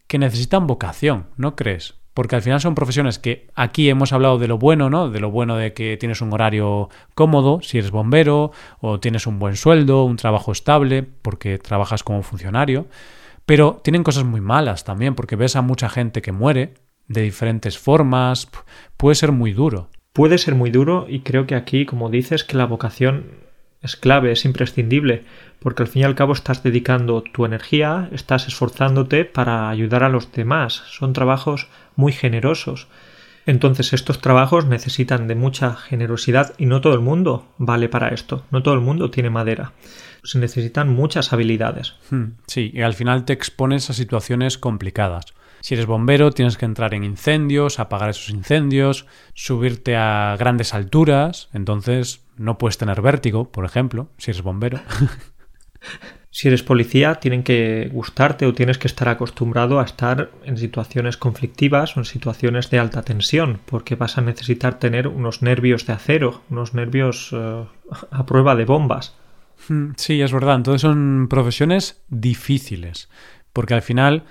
que 0.06 0.18
necesitan 0.18 0.66
vocación, 0.66 1.26
¿no 1.36 1.54
crees? 1.54 1.99
Porque 2.20 2.36
al 2.36 2.42
final 2.42 2.60
son 2.60 2.74
profesiones 2.74 3.18
que 3.18 3.46
aquí 3.54 3.88
hemos 3.88 4.12
hablado 4.12 4.38
de 4.38 4.46
lo 4.46 4.58
bueno, 4.58 4.90
¿no? 4.90 5.08
De 5.08 5.20
lo 5.20 5.30
bueno 5.30 5.56
de 5.56 5.72
que 5.72 5.96
tienes 5.96 6.20
un 6.20 6.30
horario 6.34 6.90
cómodo, 7.14 7.60
si 7.62 7.78
eres 7.78 7.90
bombero, 7.90 8.52
o 8.80 9.00
tienes 9.00 9.26
un 9.26 9.38
buen 9.38 9.56
sueldo, 9.56 10.04
un 10.04 10.16
trabajo 10.16 10.52
estable, 10.52 11.02
porque 11.02 11.56
trabajas 11.56 12.02
como 12.02 12.22
funcionario, 12.22 12.88
pero 13.46 13.80
tienen 13.82 14.04
cosas 14.04 14.24
muy 14.24 14.42
malas 14.42 14.84
también, 14.84 15.14
porque 15.14 15.34
ves 15.34 15.56
a 15.56 15.62
mucha 15.62 15.88
gente 15.88 16.20
que 16.20 16.30
muere 16.30 16.74
de 17.08 17.22
diferentes 17.22 17.78
formas, 17.78 18.50
puede 18.98 19.14
ser 19.14 19.32
muy 19.32 19.54
duro. 19.54 19.88
Puede 20.12 20.36
ser 20.36 20.54
muy 20.54 20.70
duro 20.70 21.06
y 21.08 21.20
creo 21.20 21.46
que 21.46 21.54
aquí, 21.54 21.86
como 21.86 22.10
dices, 22.10 22.44
que 22.44 22.58
la 22.58 22.66
vocación 22.66 23.28
es 23.82 23.96
clave, 23.96 24.32
es 24.32 24.44
imprescindible, 24.44 25.24
porque 25.58 25.82
al 25.82 25.88
fin 25.88 26.02
y 26.02 26.04
al 26.04 26.14
cabo 26.14 26.32
estás 26.32 26.62
dedicando 26.62 27.22
tu 27.22 27.44
energía, 27.44 28.08
estás 28.12 28.46
esforzándote 28.46 29.24
para 29.24 29.68
ayudar 29.68 30.04
a 30.04 30.08
los 30.08 30.32
demás. 30.32 30.82
Son 30.90 31.12
trabajos 31.12 31.68
muy 31.96 32.12
generosos. 32.12 32.88
Entonces 33.46 33.92
estos 33.92 34.20
trabajos 34.20 34.66
necesitan 34.66 35.26
de 35.26 35.34
mucha 35.34 35.74
generosidad 35.74 36.54
y 36.58 36.66
no 36.66 36.80
todo 36.80 36.94
el 36.94 37.00
mundo 37.00 37.48
vale 37.58 37.88
para 37.88 38.08
esto, 38.08 38.44
no 38.50 38.62
todo 38.62 38.74
el 38.74 38.80
mundo 38.80 39.10
tiene 39.10 39.30
madera. 39.30 39.72
Se 40.22 40.38
necesitan 40.38 40.90
muchas 40.90 41.32
habilidades. 41.32 41.94
Hmm, 42.10 42.32
sí, 42.46 42.70
y 42.74 42.82
al 42.82 42.94
final 42.94 43.24
te 43.24 43.32
expones 43.32 43.88
a 43.88 43.94
situaciones 43.94 44.58
complicadas. 44.58 45.24
Si 45.62 45.74
eres 45.74 45.86
bombero, 45.86 46.30
tienes 46.30 46.56
que 46.56 46.64
entrar 46.64 46.94
en 46.94 47.04
incendios, 47.04 47.80
apagar 47.80 48.10
esos 48.10 48.30
incendios, 48.30 49.06
subirte 49.34 49.96
a 49.96 50.36
grandes 50.38 50.72
alturas, 50.72 51.48
entonces 51.52 52.22
no 52.40 52.56
puedes 52.56 52.78
tener 52.78 53.02
vértigo, 53.02 53.52
por 53.52 53.66
ejemplo, 53.66 54.08
si 54.16 54.30
eres 54.30 54.42
bombero. 54.42 54.80
si 56.30 56.48
eres 56.48 56.62
policía, 56.62 57.16
tienen 57.16 57.42
que 57.42 57.90
gustarte 57.92 58.46
o 58.46 58.54
tienes 58.54 58.78
que 58.78 58.88
estar 58.88 59.10
acostumbrado 59.10 59.78
a 59.78 59.84
estar 59.84 60.30
en 60.44 60.56
situaciones 60.56 61.18
conflictivas 61.18 61.96
o 61.96 62.00
en 62.00 62.06
situaciones 62.06 62.70
de 62.70 62.78
alta 62.78 63.02
tensión, 63.02 63.60
porque 63.66 63.94
vas 63.94 64.16
a 64.16 64.22
necesitar 64.22 64.78
tener 64.78 65.06
unos 65.06 65.42
nervios 65.42 65.84
de 65.84 65.92
acero, 65.92 66.40
unos 66.48 66.72
nervios 66.72 67.28
eh, 67.32 67.64
a 68.10 68.24
prueba 68.24 68.56
de 68.56 68.64
bombas. 68.64 69.14
Hmm, 69.68 69.90
sí, 69.98 70.22
es 70.22 70.32
verdad. 70.32 70.56
Entonces 70.56 70.80
son 70.80 71.28
profesiones 71.28 72.02
difíciles, 72.08 73.10
porque 73.52 73.74
al 73.74 73.82
final 73.82 74.24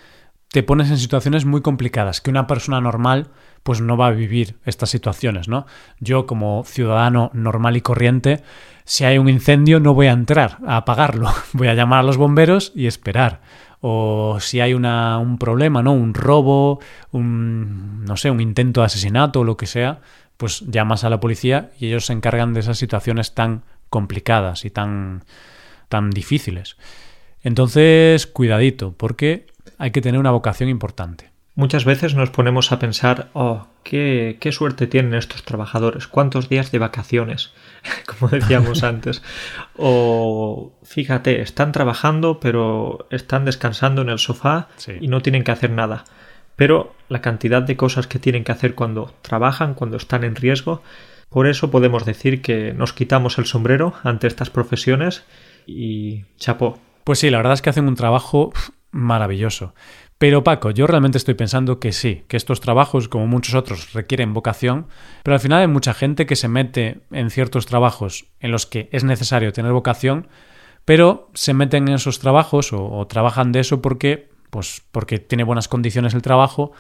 te 0.52 0.64
pones 0.64 0.90
en 0.90 0.98
situaciones 0.98 1.46
muy 1.46 1.62
complicadas 1.62 2.22
que 2.22 2.32
una 2.32 2.48
persona 2.48 2.82
normal 2.82 3.30
pues 3.64 3.82
no 3.82 3.98
va 3.98 4.08
a 4.08 4.12
vivir 4.12 4.58
estas 4.66 4.90
situaciones, 4.90 5.48
¿no? 5.48 5.66
Yo 6.00 6.26
como 6.26 6.64
ciudadano 6.66 7.30
normal 7.34 7.78
y 7.78 7.82
corriente, 7.82 8.42
si 8.84 9.04
hay 9.04 9.18
un 9.18 9.30
incendio 9.30 9.80
no 9.80 9.94
voy 9.94 10.08
a 10.08 10.12
entrar 10.12 10.58
a 10.66 10.78
apagarlo, 10.78 11.30
voy 11.54 11.68
a 11.68 11.76
llamar 11.76 12.00
a 12.00 12.04
los 12.04 12.18
bomberos 12.18 12.72
y 12.76 12.88
esperar. 12.88 13.42
O 13.82 14.40
si 14.42 14.60
hay 14.60 14.74
un 14.74 15.38
problema, 15.40 15.82
¿no? 15.82 15.94
Un 15.94 16.14
robo, 16.14 16.80
un 17.12 18.04
no 18.04 18.18
sé, 18.18 18.30
un 18.30 18.42
intento 18.42 18.82
de 18.82 18.88
asesinato 18.88 19.42
o 19.42 19.44
lo 19.44 19.56
que 19.56 19.68
sea, 19.68 20.02
pues 20.36 20.62
llamas 20.68 21.04
a 21.04 21.10
la 21.10 21.20
policía 21.20 21.72
y 21.80 21.88
ellos 21.88 22.08
se 22.08 22.14
encargan 22.14 22.54
de 22.54 22.62
esas 22.62 22.78
situaciones 22.78 23.36
tan 23.36 23.64
complicadas 23.90 24.66
y 24.66 24.70
tan 24.70 25.24
tan 25.88 26.10
difíciles. 26.10 26.76
Entonces, 27.42 28.28
cuidadito, 28.28 28.94
porque 28.98 29.48
hay 29.80 29.92
que 29.92 30.02
tener 30.02 30.20
una 30.20 30.32
vocación 30.32 30.70
importante. 30.70 31.32
Muchas 31.56 31.84
veces 31.84 32.14
nos 32.14 32.30
ponemos 32.30 32.72
a 32.72 32.80
pensar, 32.80 33.30
oh, 33.34 33.68
qué, 33.84 34.38
qué 34.40 34.52
suerte 34.52 34.88
tienen 34.88 35.14
estos 35.14 35.44
trabajadores, 35.44 36.08
cuántos 36.08 36.48
días 36.48 36.72
de 36.72 36.80
vacaciones, 36.80 37.52
como 38.06 38.30
decíamos 38.30 38.84
antes. 38.84 39.24
O 39.76 40.74
fíjate, 40.84 41.42
están 41.42 41.72
trabajando 41.72 42.40
pero 42.40 43.08
están 43.10 43.46
descansando 43.46 44.04
en 44.04 44.10
el 44.10 44.20
sofá 44.20 44.68
y 45.02 45.08
no 45.08 45.22
tienen 45.22 45.44
que 45.44 45.52
hacer 45.52 45.72
nada. 45.72 46.06
Pero 46.56 46.94
la 47.08 47.22
cantidad 47.22 47.62
de 47.62 47.78
cosas 47.78 48.06
que 48.08 48.20
tienen 48.20 48.44
que 48.44 48.52
hacer 48.52 48.76
cuando 48.76 49.14
trabajan, 49.22 49.74
cuando 49.74 49.98
están 49.98 50.24
en 50.24 50.36
riesgo, 50.36 50.82
por 51.30 51.48
eso 51.48 51.72
podemos 51.72 52.06
decir 52.06 52.42
que 52.42 52.74
nos 52.74 52.94
quitamos 52.94 53.38
el 53.38 53.46
sombrero 53.46 53.94
ante 54.04 54.28
estas 54.28 54.50
profesiones 54.50 55.24
y 55.66 56.26
chapó. 56.38 56.80
Pues 57.04 57.20
sí, 57.20 57.30
la 57.30 57.38
verdad 57.38 57.54
es 57.54 57.62
que 57.62 57.70
hacen 57.70 57.88
un 57.88 57.96
trabajo 57.96 58.52
maravilloso. 58.92 59.74
Pero 60.20 60.44
Paco, 60.44 60.72
yo 60.72 60.86
realmente 60.86 61.18
estoy 61.18 61.34
pensando 61.36 61.80
que 61.80 61.94
sí, 61.94 62.26
que 62.28 62.36
estos 62.36 62.60
trabajos, 62.60 63.08
como 63.08 63.26
muchos 63.26 63.56
otros, 63.56 63.94
requieren 63.94 64.34
vocación, 64.34 64.88
pero 65.24 65.36
al 65.36 65.40
final 65.40 65.62
hay 65.62 65.68
mucha 65.68 65.94
gente 65.94 66.26
que 66.26 66.36
se 66.36 66.50
mete 66.50 67.02
en 67.12 67.30
ciertos 67.30 67.66
trabajos 67.66 68.26
en 68.42 68.52
los 68.52 68.66
que 68.66 68.90
es 68.92 69.06
necesario 69.06 69.54
tener 69.54 69.72
vocación, 69.72 70.28
pero 70.84 71.30
se 71.36 71.54
meten 71.54 71.88
en 71.88 71.96
esos 71.96 72.20
trabajos 72.20 72.74
o, 72.74 73.08
trabajan 73.08 73.54
de 73.54 73.62
eso 73.62 73.82
porque, 73.82 74.30
pues, 74.50 74.84
porque 74.92 75.20
tiene 75.20 75.46
buenas 75.46 75.70
condiciones 75.70 76.14
el 76.14 76.22
trabajo, 76.22 76.74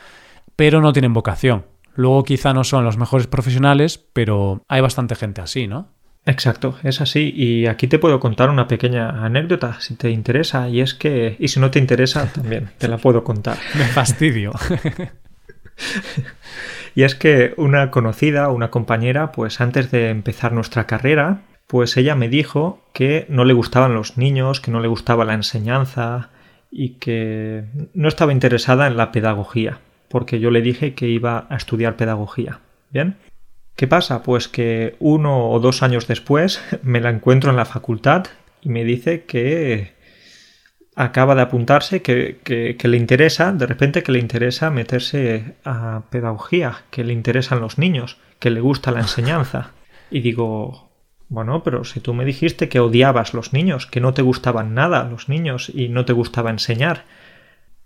pero 0.58 0.82
no 0.82 0.92
tienen 0.92 1.14
vocación. 1.14 1.66
Luego 1.96 2.24
quizá 2.24 2.54
no 2.54 2.66
son 2.66 2.84
los 2.84 2.98
mejores 2.98 3.28
profesionales, 3.28 4.04
pero 4.12 4.64
hay 4.68 4.82
bastante 4.82 5.16
gente 5.16 5.40
así, 5.40 5.68
¿no? 5.68 5.90
Exacto, 6.30 6.78
es 6.84 7.02
así. 7.02 7.34
Y 7.36 7.66
aquí 7.66 7.88
te 7.88 7.98
puedo 7.98 8.20
contar 8.20 8.52
una 8.52 8.68
pequeña 8.68 9.26
anécdota, 9.26 9.82
si 9.82 9.96
te 9.96 10.12
interesa. 10.12 10.70
Y 10.70 10.80
es 10.80 10.94
que, 10.94 11.36
y 11.40 11.48
si 11.48 11.60
no 11.60 11.72
te 11.72 11.80
interesa, 11.80 12.32
también 12.34 12.70
te 12.78 12.88
la 12.88 12.98
puedo 12.98 13.24
contar. 13.24 13.58
Me 13.76 13.86
fastidio. 13.86 14.52
y 16.96 17.02
es 17.02 17.16
que 17.16 17.56
una 17.58 17.90
conocida, 17.90 18.50
una 18.50 18.70
compañera, 18.70 19.32
pues 19.32 19.60
antes 19.60 19.90
de 19.90 20.10
empezar 20.10 20.54
nuestra 20.54 20.86
carrera, 20.86 21.42
pues 21.66 21.98
ella 21.98 22.14
me 22.14 22.30
dijo 22.30 22.86
que 22.94 23.26
no 23.28 23.44
le 23.44 23.54
gustaban 23.54 23.96
los 23.96 24.18
niños, 24.18 24.62
que 24.62 24.70
no 24.70 24.82
le 24.82 24.88
gustaba 24.88 25.26
la 25.26 25.34
enseñanza 25.34 26.30
y 26.70 27.00
que 27.00 27.66
no 27.96 28.08
estaba 28.08 28.34
interesada 28.34 28.86
en 28.86 28.98
la 28.98 29.12
pedagogía, 29.12 29.80
porque 30.10 30.40
yo 30.40 30.52
le 30.52 30.62
dije 30.62 30.94
que 30.94 31.08
iba 31.08 31.48
a 31.50 31.56
estudiar 31.56 31.96
pedagogía. 31.96 32.60
¿Bien? 32.92 33.18
¿Qué 33.80 33.88
pasa? 33.88 34.24
Pues 34.24 34.50
que 34.50 34.98
uno 35.00 35.52
o 35.52 35.60
dos 35.62 35.84
años 35.84 36.06
después 36.06 36.62
me 36.84 37.00
la 37.00 37.12
encuentro 37.12 37.50
en 37.50 37.56
la 37.56 37.64
facultad 37.64 38.26
y 38.60 38.68
me 38.68 38.84
dice 38.84 39.24
que 39.24 39.94
acaba 40.98 41.34
de 41.34 41.44
apuntarse, 41.44 42.02
que, 42.02 42.76
le 42.78 42.98
interesa, 42.98 43.54
de 43.54 43.66
repente 43.66 44.04
que 44.04 44.12
le 44.12 44.20
interesa 44.20 44.70
meterse 44.70 45.56
a 45.64 46.02
pedagogía, 46.10 46.84
que 46.92 47.06
le 47.06 47.14
interesan 47.14 47.62
los 47.62 47.78
niños, 47.78 48.18
que 48.40 48.50
le 48.50 48.60
gusta 48.60 48.92
la 48.92 49.00
enseñanza. 49.00 49.72
Y 50.12 50.20
digo, 50.20 50.92
bueno, 51.30 51.64
pero 51.64 51.86
si 51.86 52.02
tú 52.02 52.14
me 52.14 52.26
dijiste 52.26 52.68
que 52.68 52.82
odiabas 52.82 53.34
los 53.34 53.54
niños, 53.54 53.86
que 53.86 54.02
no 54.02 54.14
te 54.14 54.24
gustaban 54.24 54.74
nada 54.74 55.06
los 55.06 55.30
niños 55.30 55.72
y 55.74 55.88
no 55.88 56.04
te 56.04 56.12
gustaba 56.12 56.50
enseñar. 56.50 57.06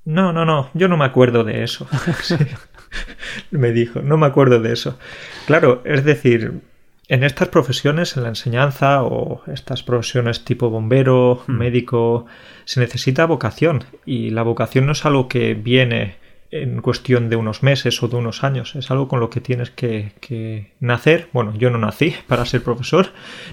No, 0.05 0.33
no, 0.33 0.43
no, 0.43 0.71
yo 0.73 0.87
no 0.87 0.97
me 0.97 1.05
acuerdo 1.05 1.43
de 1.43 1.63
eso. 1.63 1.87
me 3.51 3.71
dijo, 3.71 4.01
no 4.01 4.17
me 4.17 4.25
acuerdo 4.25 4.59
de 4.59 4.73
eso. 4.73 4.97
Claro, 5.45 5.81
es 5.85 6.03
decir, 6.03 6.61
en 7.07 7.23
estas 7.23 7.49
profesiones, 7.49 8.15
en 8.15 8.23
la 8.23 8.29
enseñanza 8.29 9.03
o 9.03 9.43
estas 9.47 9.83
profesiones 9.83 10.45
tipo 10.45 10.69
bombero, 10.69 11.43
hmm. 11.47 11.51
médico, 11.51 12.25
se 12.65 12.79
necesita 12.79 13.25
vocación 13.25 13.83
y 14.05 14.29
la 14.29 14.43
vocación 14.43 14.85
no 14.85 14.93
es 14.93 15.05
algo 15.05 15.27
que 15.27 15.53
viene 15.53 16.23
en 16.53 16.81
cuestión 16.81 17.29
de 17.29 17.35
unos 17.35 17.63
meses 17.63 18.01
o 18.03 18.07
de 18.07 18.15
unos 18.15 18.43
años, 18.43 18.75
es 18.75 18.91
algo 18.91 19.07
con 19.07 19.19
lo 19.19 19.31
que 19.31 19.41
tienes 19.41 19.71
que, 19.71 20.71
nacer. 20.79 21.27
Bueno, 21.33 21.53
yo 21.57 21.71
no 21.71 21.79
nací 21.79 22.13
para 22.27 22.45
ser 22.45 22.63
profesor, 22.63 23.07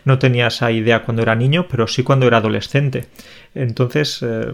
no 0.04 0.18
tenía 0.18 0.48
esa 0.48 0.70
idea 0.70 1.02
cuando 1.02 1.22
era 1.22 1.34
niño, 1.34 1.66
pero 1.68 1.86
sí 1.86 2.02
cuando 2.02 2.26
era 2.26 2.36
adolescente. 2.36 3.06
Entonces, 3.54 4.22
eh, 4.22 4.52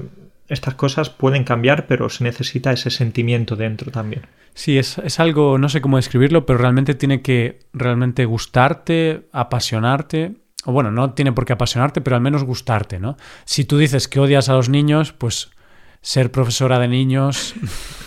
estas 0.49 0.75
cosas 0.75 1.11
pueden 1.11 1.45
cambiar, 1.45 1.87
pero 1.87 2.09
se 2.09 2.25
necesita 2.25 2.73
ese 2.73 2.91
sentimiento 2.91 3.57
dentro 3.57 3.91
también. 3.91 4.23
Sí, 4.55 4.79
es, 4.79 4.99
es, 4.99 5.21
algo, 5.21 5.59
no 5.59 5.69
sé 5.69 5.81
cómo 5.81 5.97
describirlo, 5.97 6.47
pero 6.47 6.59
realmente 6.59 6.95
tiene 6.95 7.21
que 7.21 7.61
realmente 7.73 8.25
gustarte, 8.25 9.29
apasionarte. 9.33 10.37
O 10.65 10.73
bueno, 10.73 10.91
no 10.91 11.13
tiene 11.13 11.33
por 11.33 11.45
qué 11.45 11.53
apasionarte, 11.53 12.01
pero 12.01 12.17
al 12.17 12.23
menos 12.23 12.43
gustarte, 12.43 12.99
¿no? 12.99 13.17
Si 13.45 13.65
tú 13.65 13.79
dices 13.79 14.09
que 14.09 14.19
odias 14.19 14.49
a 14.49 14.55
los 14.55 14.69
niños, 14.69 15.13
pues 15.13 15.51
ser 16.01 16.31
profesora 16.31 16.79
de 16.79 16.89
niños 16.89 17.55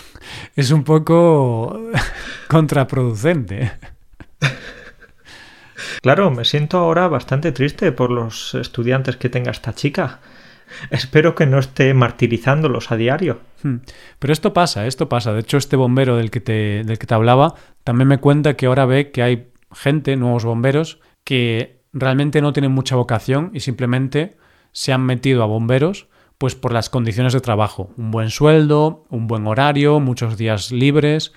es 0.56 0.70
un 0.70 0.84
poco 0.84 1.90
contraproducente. 2.48 3.72
Claro, 6.02 6.30
me 6.30 6.44
siento 6.44 6.78
ahora 6.78 7.08
bastante 7.08 7.52
triste 7.52 7.92
por 7.92 8.10
los 8.10 8.54
estudiantes 8.54 9.16
que 9.16 9.28
tenga 9.28 9.50
esta 9.50 9.74
chica. 9.74 10.20
Espero 10.90 11.34
que 11.34 11.46
no 11.46 11.58
esté 11.58 11.94
martirizándolos 11.94 12.90
a 12.90 12.96
diario. 12.96 13.40
Hmm. 13.62 13.76
Pero 14.18 14.32
esto 14.32 14.52
pasa, 14.52 14.86
esto 14.86 15.08
pasa. 15.08 15.32
De 15.32 15.40
hecho, 15.40 15.56
este 15.56 15.76
bombero 15.76 16.16
del 16.16 16.30
que, 16.30 16.40
te, 16.40 16.84
del 16.84 16.98
que 16.98 17.06
te 17.06 17.14
hablaba 17.14 17.54
también 17.84 18.08
me 18.08 18.18
cuenta 18.18 18.54
que 18.54 18.66
ahora 18.66 18.86
ve 18.86 19.10
que 19.10 19.22
hay 19.22 19.48
gente, 19.72 20.16
nuevos 20.16 20.44
bomberos, 20.44 21.00
que 21.24 21.82
realmente 21.92 22.40
no 22.40 22.52
tienen 22.52 22.72
mucha 22.72 22.96
vocación 22.96 23.50
y 23.52 23.60
simplemente 23.60 24.36
se 24.72 24.92
han 24.92 25.02
metido 25.02 25.42
a 25.42 25.46
bomberos 25.46 26.08
pues 26.38 26.54
por 26.54 26.72
las 26.72 26.88
condiciones 26.88 27.34
de 27.34 27.40
trabajo. 27.40 27.90
Un 27.98 28.10
buen 28.10 28.30
sueldo, 28.30 29.04
un 29.10 29.26
buen 29.26 29.46
horario, 29.46 30.00
muchos 30.00 30.38
días 30.38 30.72
libres. 30.72 31.34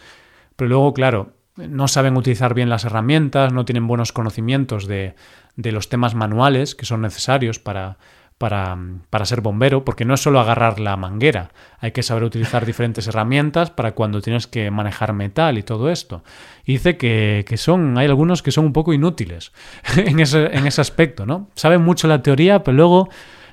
Pero 0.56 0.70
luego, 0.70 0.94
claro, 0.94 1.34
no 1.58 1.90
saben 1.90 2.16
utilizar 2.16 2.54
bien 2.54 2.70
las 2.70 2.86
herramientas, 2.86 3.52
no 3.52 3.66
tienen 3.66 3.86
buenos 3.86 4.14
conocimientos 4.14 4.88
de, 4.88 5.16
de 5.58 5.72
los 5.74 5.90
temas 5.90 6.16
manuales 6.16 6.74
que 6.74 6.86
son 6.86 7.02
necesarios 7.02 7.60
para, 7.60 7.98
para, 8.44 8.78
para, 9.10 9.26
ser 9.26 9.40
bombero, 9.40 9.86
porque 9.86 10.04
no 10.04 10.16
es 10.16 10.20
solo 10.20 10.42
agarrar 10.42 10.78
la 10.78 10.98
manguera, 10.98 11.54
hay 11.80 11.94
que 11.94 12.04
saber 12.04 12.26
utilizar 12.26 12.66
diferentes 12.66 13.08
herramientas 13.08 13.72
para 13.72 13.94
cuando 13.94 14.20
tienes 14.22 14.48
que 14.48 14.70
manejar 14.70 15.14
metal 15.14 15.58
y 15.58 15.64
todo 15.64 15.90
esto. 15.90 16.26
Y 16.66 16.74
dice 16.74 16.98
que, 16.98 17.46
que 17.48 17.56
son, 17.56 17.98
hay 17.98 18.06
algunos 18.06 18.44
que 18.44 18.52
son 18.52 18.66
un 18.66 18.74
poco 18.74 18.92
inútiles 18.92 19.54
en 19.96 20.20
ese, 20.20 20.48
en 20.48 20.68
ese 20.68 20.82
aspecto, 20.82 21.26
¿no? 21.26 21.48
Saben 21.56 21.84
mucho 21.84 22.10
la 22.10 22.22
teoría, 22.22 22.66
pero 22.66 22.76
luego 22.76 23.08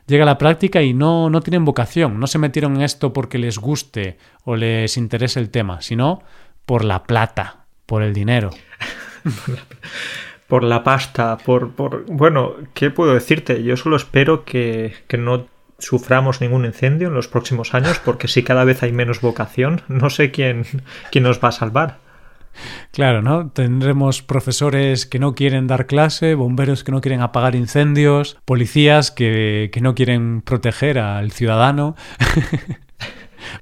llega 0.09 0.25
la 0.25 0.39
práctica 0.39 0.83
y 0.83 0.93
no, 0.93 1.31
no 1.31 1.41
tienen 1.41 1.65
vocación, 1.65 2.19
no 2.19 2.27
se 2.27 2.39
metieron 2.41 2.75
en 2.75 2.83
esto 2.83 3.13
porque 3.13 3.39
les 3.39 3.59
guste 3.59 4.19
o 4.43 4.57
les 4.57 4.97
interese 4.97 5.39
el 5.39 5.51
tema, 5.51 5.83
sino 5.83 6.21
por 6.67 6.85
la 6.85 7.05
plata, 7.05 7.67
por 7.87 8.03
el 8.03 8.13
dinero. 8.13 8.51
por 10.51 10.65
la 10.65 10.85
pasta, 10.85 11.39
por, 11.39 11.71
por... 11.71 12.05
Bueno, 12.07 12.55
¿qué 12.75 12.91
puedo 12.91 13.15
decirte? 13.15 13.63
Yo 13.63 13.79
solo 13.79 13.97
espero 13.97 14.45
que, 14.45 14.93
que 15.07 15.17
no 15.17 15.47
suframos 15.79 16.43
ningún 16.43 16.67
incendio 16.67 17.09
en 17.09 17.15
los 17.15 17.29
próximos 17.29 17.73
años, 17.73 18.01
porque 18.05 18.29
si 18.29 18.43
cada 18.43 18.65
vez 18.65 18.83
hay 18.83 18.93
menos 18.93 19.23
vocación, 19.23 19.81
no 19.89 20.11
sé 20.11 20.33
quién, 20.33 20.67
quién 21.11 21.25
nos 21.25 21.43
va 21.43 21.49
a 21.49 21.53
salvar. 21.53 21.99
Claro, 22.91 23.23
¿no? 23.23 23.51
Tendremos 23.51 24.23
profesores 24.23 25.07
que 25.07 25.21
no 25.21 25.37
quieren 25.37 25.69
dar 25.69 25.87
clase, 25.87 26.35
bomberos 26.35 26.83
que 26.83 26.91
no 26.93 27.01
quieren 27.01 27.23
apagar 27.23 27.55
incendios, 27.55 28.37
policías 28.45 29.13
que, 29.13 29.71
que 29.73 29.81
no 29.81 29.95
quieren 29.95 30.43
proteger 30.43 30.99
al 30.99 31.31
ciudadano. 31.31 31.95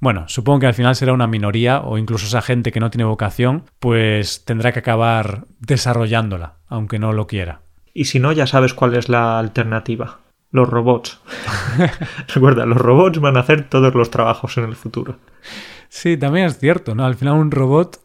Bueno, 0.00 0.28
supongo 0.28 0.60
que 0.60 0.66
al 0.66 0.74
final 0.74 0.94
será 0.96 1.12
una 1.12 1.26
minoría 1.26 1.80
o 1.80 1.98
incluso 1.98 2.26
esa 2.26 2.42
gente 2.42 2.72
que 2.72 2.80
no 2.80 2.90
tiene 2.90 3.04
vocación, 3.04 3.64
pues 3.78 4.44
tendrá 4.44 4.72
que 4.72 4.80
acabar 4.80 5.46
desarrollándola, 5.60 6.54
aunque 6.68 6.98
no 6.98 7.12
lo 7.12 7.26
quiera. 7.26 7.60
Y 7.94 8.04
si 8.06 8.20
no, 8.20 8.32
ya 8.32 8.46
sabes 8.46 8.74
cuál 8.74 8.94
es 8.94 9.08
la 9.08 9.38
alternativa. 9.38 10.18
Los 10.50 10.68
robots. 10.68 11.20
Recuerda, 12.34 12.64
los 12.64 12.78
robots 12.78 13.20
van 13.20 13.36
a 13.36 13.40
hacer 13.40 13.68
todos 13.68 13.94
los 13.94 14.10
trabajos 14.10 14.56
en 14.56 14.64
el 14.64 14.76
futuro. 14.76 15.16
Sí, 15.88 16.16
también 16.16 16.46
es 16.46 16.58
cierto, 16.58 16.94
¿no? 16.94 17.04
Al 17.04 17.16
final 17.16 17.34
un 17.34 17.50
robot 17.50 18.00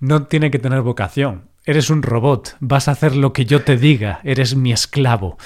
no 0.00 0.24
tiene 0.24 0.50
que 0.50 0.58
tener 0.58 0.82
vocación. 0.82 1.48
Eres 1.64 1.90
un 1.90 2.02
robot, 2.02 2.56
vas 2.60 2.88
a 2.88 2.92
hacer 2.92 3.16
lo 3.16 3.32
que 3.32 3.44
yo 3.44 3.62
te 3.62 3.76
diga, 3.76 4.20
eres 4.22 4.54
mi 4.54 4.72
esclavo. 4.72 5.36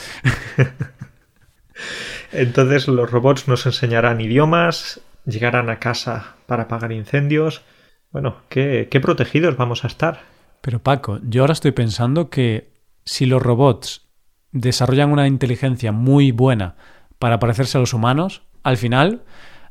Entonces 2.32 2.88
los 2.88 3.10
robots 3.10 3.48
nos 3.48 3.64
enseñarán 3.66 4.20
idiomas, 4.20 5.00
llegarán 5.30 5.70
a 5.70 5.78
casa 5.78 6.36
para 6.46 6.64
apagar 6.64 6.92
incendios. 6.92 7.62
Bueno, 8.10 8.36
qué, 8.48 8.88
qué 8.90 9.00
protegidos 9.00 9.56
vamos 9.56 9.84
a 9.84 9.86
estar. 9.86 10.20
Pero 10.60 10.82
Paco, 10.82 11.20
yo 11.22 11.42
ahora 11.42 11.52
estoy 11.52 11.72
pensando 11.72 12.28
que 12.28 12.72
si 13.04 13.26
los 13.26 13.42
robots 13.42 14.08
desarrollan 14.52 15.12
una 15.12 15.26
inteligencia 15.26 15.92
muy 15.92 16.32
buena 16.32 16.76
para 17.18 17.38
parecerse 17.38 17.78
a 17.78 17.80
los 17.80 17.94
humanos, 17.94 18.42
al 18.62 18.76
final 18.76 19.22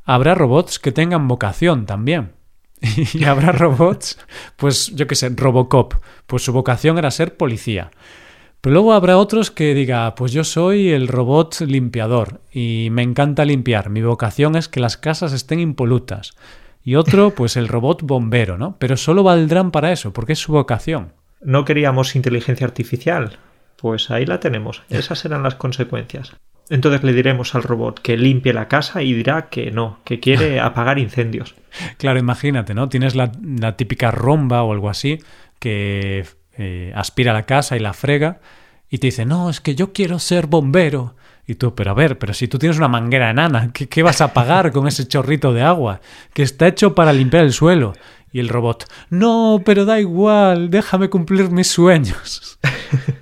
habrá 0.05 0.35
robots 0.35 0.79
que 0.79 0.91
tengan 0.91 1.27
vocación 1.27 1.85
también. 1.85 2.33
y 3.13 3.25
habrá 3.25 3.51
robots, 3.51 4.17
pues 4.55 4.95
yo 4.95 5.05
qué 5.05 5.15
sé, 5.15 5.29
Robocop, 5.29 5.95
pues 6.25 6.43
su 6.43 6.53
vocación 6.53 6.97
era 6.97 7.11
ser 7.11 7.35
policía. 7.35 7.91
Pero 8.61 8.73
luego 8.73 8.93
habrá 8.93 9.17
otros 9.17 9.51
que 9.51 9.73
diga, 9.73 10.13
pues 10.15 10.33
yo 10.33 10.43
soy 10.43 10.89
el 10.89 11.07
robot 11.07 11.61
limpiador 11.61 12.41
y 12.51 12.89
me 12.91 13.03
encanta 13.03 13.45
limpiar, 13.45 13.89
mi 13.89 14.01
vocación 14.01 14.57
es 14.57 14.67
que 14.67 14.81
las 14.81 14.97
casas 14.97 15.31
estén 15.31 15.59
impolutas. 15.59 16.33
Y 16.83 16.95
otro, 16.95 17.29
pues 17.35 17.55
el 17.55 17.69
robot 17.69 18.01
bombero, 18.03 18.57
¿no? 18.57 18.75
Pero 18.77 18.97
solo 18.97 19.23
valdrán 19.23 19.71
para 19.71 19.91
eso, 19.91 20.11
porque 20.11 20.33
es 20.33 20.39
su 20.39 20.51
vocación. 20.51 21.13
No 21.41 21.63
queríamos 21.63 22.15
inteligencia 22.15 22.67
artificial. 22.67 23.37
Pues 23.77 24.11
ahí 24.11 24.25
la 24.25 24.41
tenemos. 24.41 24.83
Esas 24.89 25.19
serán 25.19 25.43
las 25.43 25.55
consecuencias. 25.55 26.35
Entonces 26.69 27.01
le 27.03 27.13
diremos 27.13 27.55
al 27.55 27.63
robot 27.63 27.99
que 28.01 28.17
limpie 28.17 28.53
la 28.53 28.67
casa 28.67 29.01
y 29.01 29.13
dirá 29.13 29.49
que 29.49 29.71
no, 29.71 29.99
que 30.03 30.19
quiere 30.19 30.59
apagar 30.59 30.99
incendios. 30.99 31.55
Claro, 31.97 32.19
imagínate, 32.19 32.73
¿no? 32.73 32.89
Tienes 32.89 33.15
la, 33.15 33.31
la 33.41 33.77
típica 33.77 34.11
romba 34.11 34.63
o 34.63 34.73
algo 34.73 34.89
así 34.89 35.19
que 35.59 36.25
eh, 36.59 36.91
aspira 36.93 37.31
la 37.31 37.43
casa 37.43 37.77
y 37.77 37.79
la 37.79 37.93
frega 37.93 38.41
y 38.89 38.97
te 38.97 39.07
dice, 39.07 39.25
no, 39.25 39.49
es 39.49 39.61
que 39.61 39.75
yo 39.75 39.93
quiero 39.93 40.19
ser 40.19 40.47
bombero. 40.47 41.15
Y 41.47 41.55
tú, 41.55 41.73
pero 41.73 41.91
a 41.91 41.93
ver, 41.93 42.19
pero 42.19 42.33
si 42.33 42.47
tú 42.49 42.59
tienes 42.59 42.77
una 42.77 42.89
manguera 42.89 43.29
enana, 43.29 43.71
¿qué, 43.73 43.87
qué 43.87 44.03
vas 44.03 44.19
a 44.19 44.33
pagar 44.33 44.71
con 44.71 44.87
ese 44.87 45.07
chorrito 45.07 45.53
de 45.53 45.61
agua? 45.61 46.01
Que 46.33 46.43
está 46.43 46.67
hecho 46.67 46.93
para 46.93 47.13
limpiar 47.13 47.45
el 47.45 47.53
suelo. 47.53 47.93
Y 48.31 48.39
el 48.39 48.49
robot, 48.49 48.85
no, 49.09 49.61
pero 49.65 49.85
da 49.85 49.99
igual, 49.99 50.69
déjame 50.69 51.09
cumplir 51.09 51.49
mis 51.49 51.67
sueños. 51.67 52.59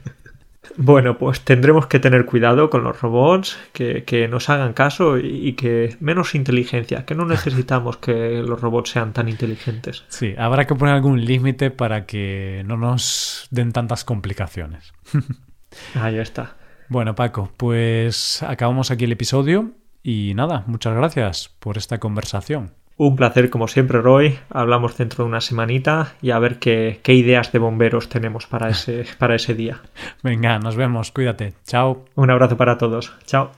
Bueno, 0.77 1.17
pues 1.17 1.41
tendremos 1.41 1.87
que 1.87 1.99
tener 1.99 2.25
cuidado 2.25 2.69
con 2.69 2.83
los 2.83 3.01
robots, 3.01 3.57
que, 3.73 4.27
nos 4.29 4.49
hagan 4.49 4.73
caso 4.73 5.17
y, 5.17 5.53
que 5.53 5.97
menos 5.99 6.35
inteligencia, 6.35 7.03
que 7.05 7.15
no 7.15 7.25
necesitamos 7.27 7.97
que 7.97 8.43
los 8.43 8.61
robots 8.61 8.91
sean 8.91 9.11
tan 9.11 9.27
inteligentes. 9.27 10.03
Sí, 10.07 10.35
habrá 10.37 10.65
que 10.65 10.75
poner 10.75 10.93
algún 10.93 11.25
límite 11.25 11.71
para 11.71 12.05
que 12.05 12.63
no 12.67 12.77
nos 12.77 13.47
den 13.49 13.71
tantas 13.71 14.05
complicaciones. 14.05 14.93
Ahí 15.95 16.19
está. 16.19 16.55
Bueno, 16.89 17.15
Paco, 17.15 17.51
pues 17.57 18.43
acabamos 18.43 18.91
aquí 18.91 19.05
el 19.05 19.11
episodio 19.11 19.71
y 20.03 20.33
nada, 20.35 20.63
muchas 20.67 20.95
gracias 20.95 21.49
por 21.59 21.77
esta 21.77 21.99
conversación. 21.99 22.71
Un 22.97 23.15
placer 23.15 23.51
como 23.51 23.67
siempre, 23.67 24.01
Roy. 24.01 24.39
Hablamos 24.49 24.97
dentro 24.97 25.23
de 25.23 25.29
una 25.29 25.41
semanita 25.41 26.15
y 26.21 26.31
a 26.31 26.39
ver 26.39 26.57
qué, 26.57 26.99
qué 27.03 27.13
ideas 27.13 27.51
de 27.51 27.59
bomberos 27.59 28.09
tenemos 28.09 28.47
para 28.47 28.69
ese, 28.69 29.05
para 29.19 29.35
ese 29.35 29.53
día. 29.53 29.81
Venga, 30.23 30.57
nos 30.57 30.75
vemos. 30.75 31.11
Cuídate. 31.11 31.53
Chao. 31.65 32.05
Un 32.15 32.31
abrazo 32.31 32.57
para 32.57 32.77
todos. 32.77 33.13
Chao. 33.25 33.51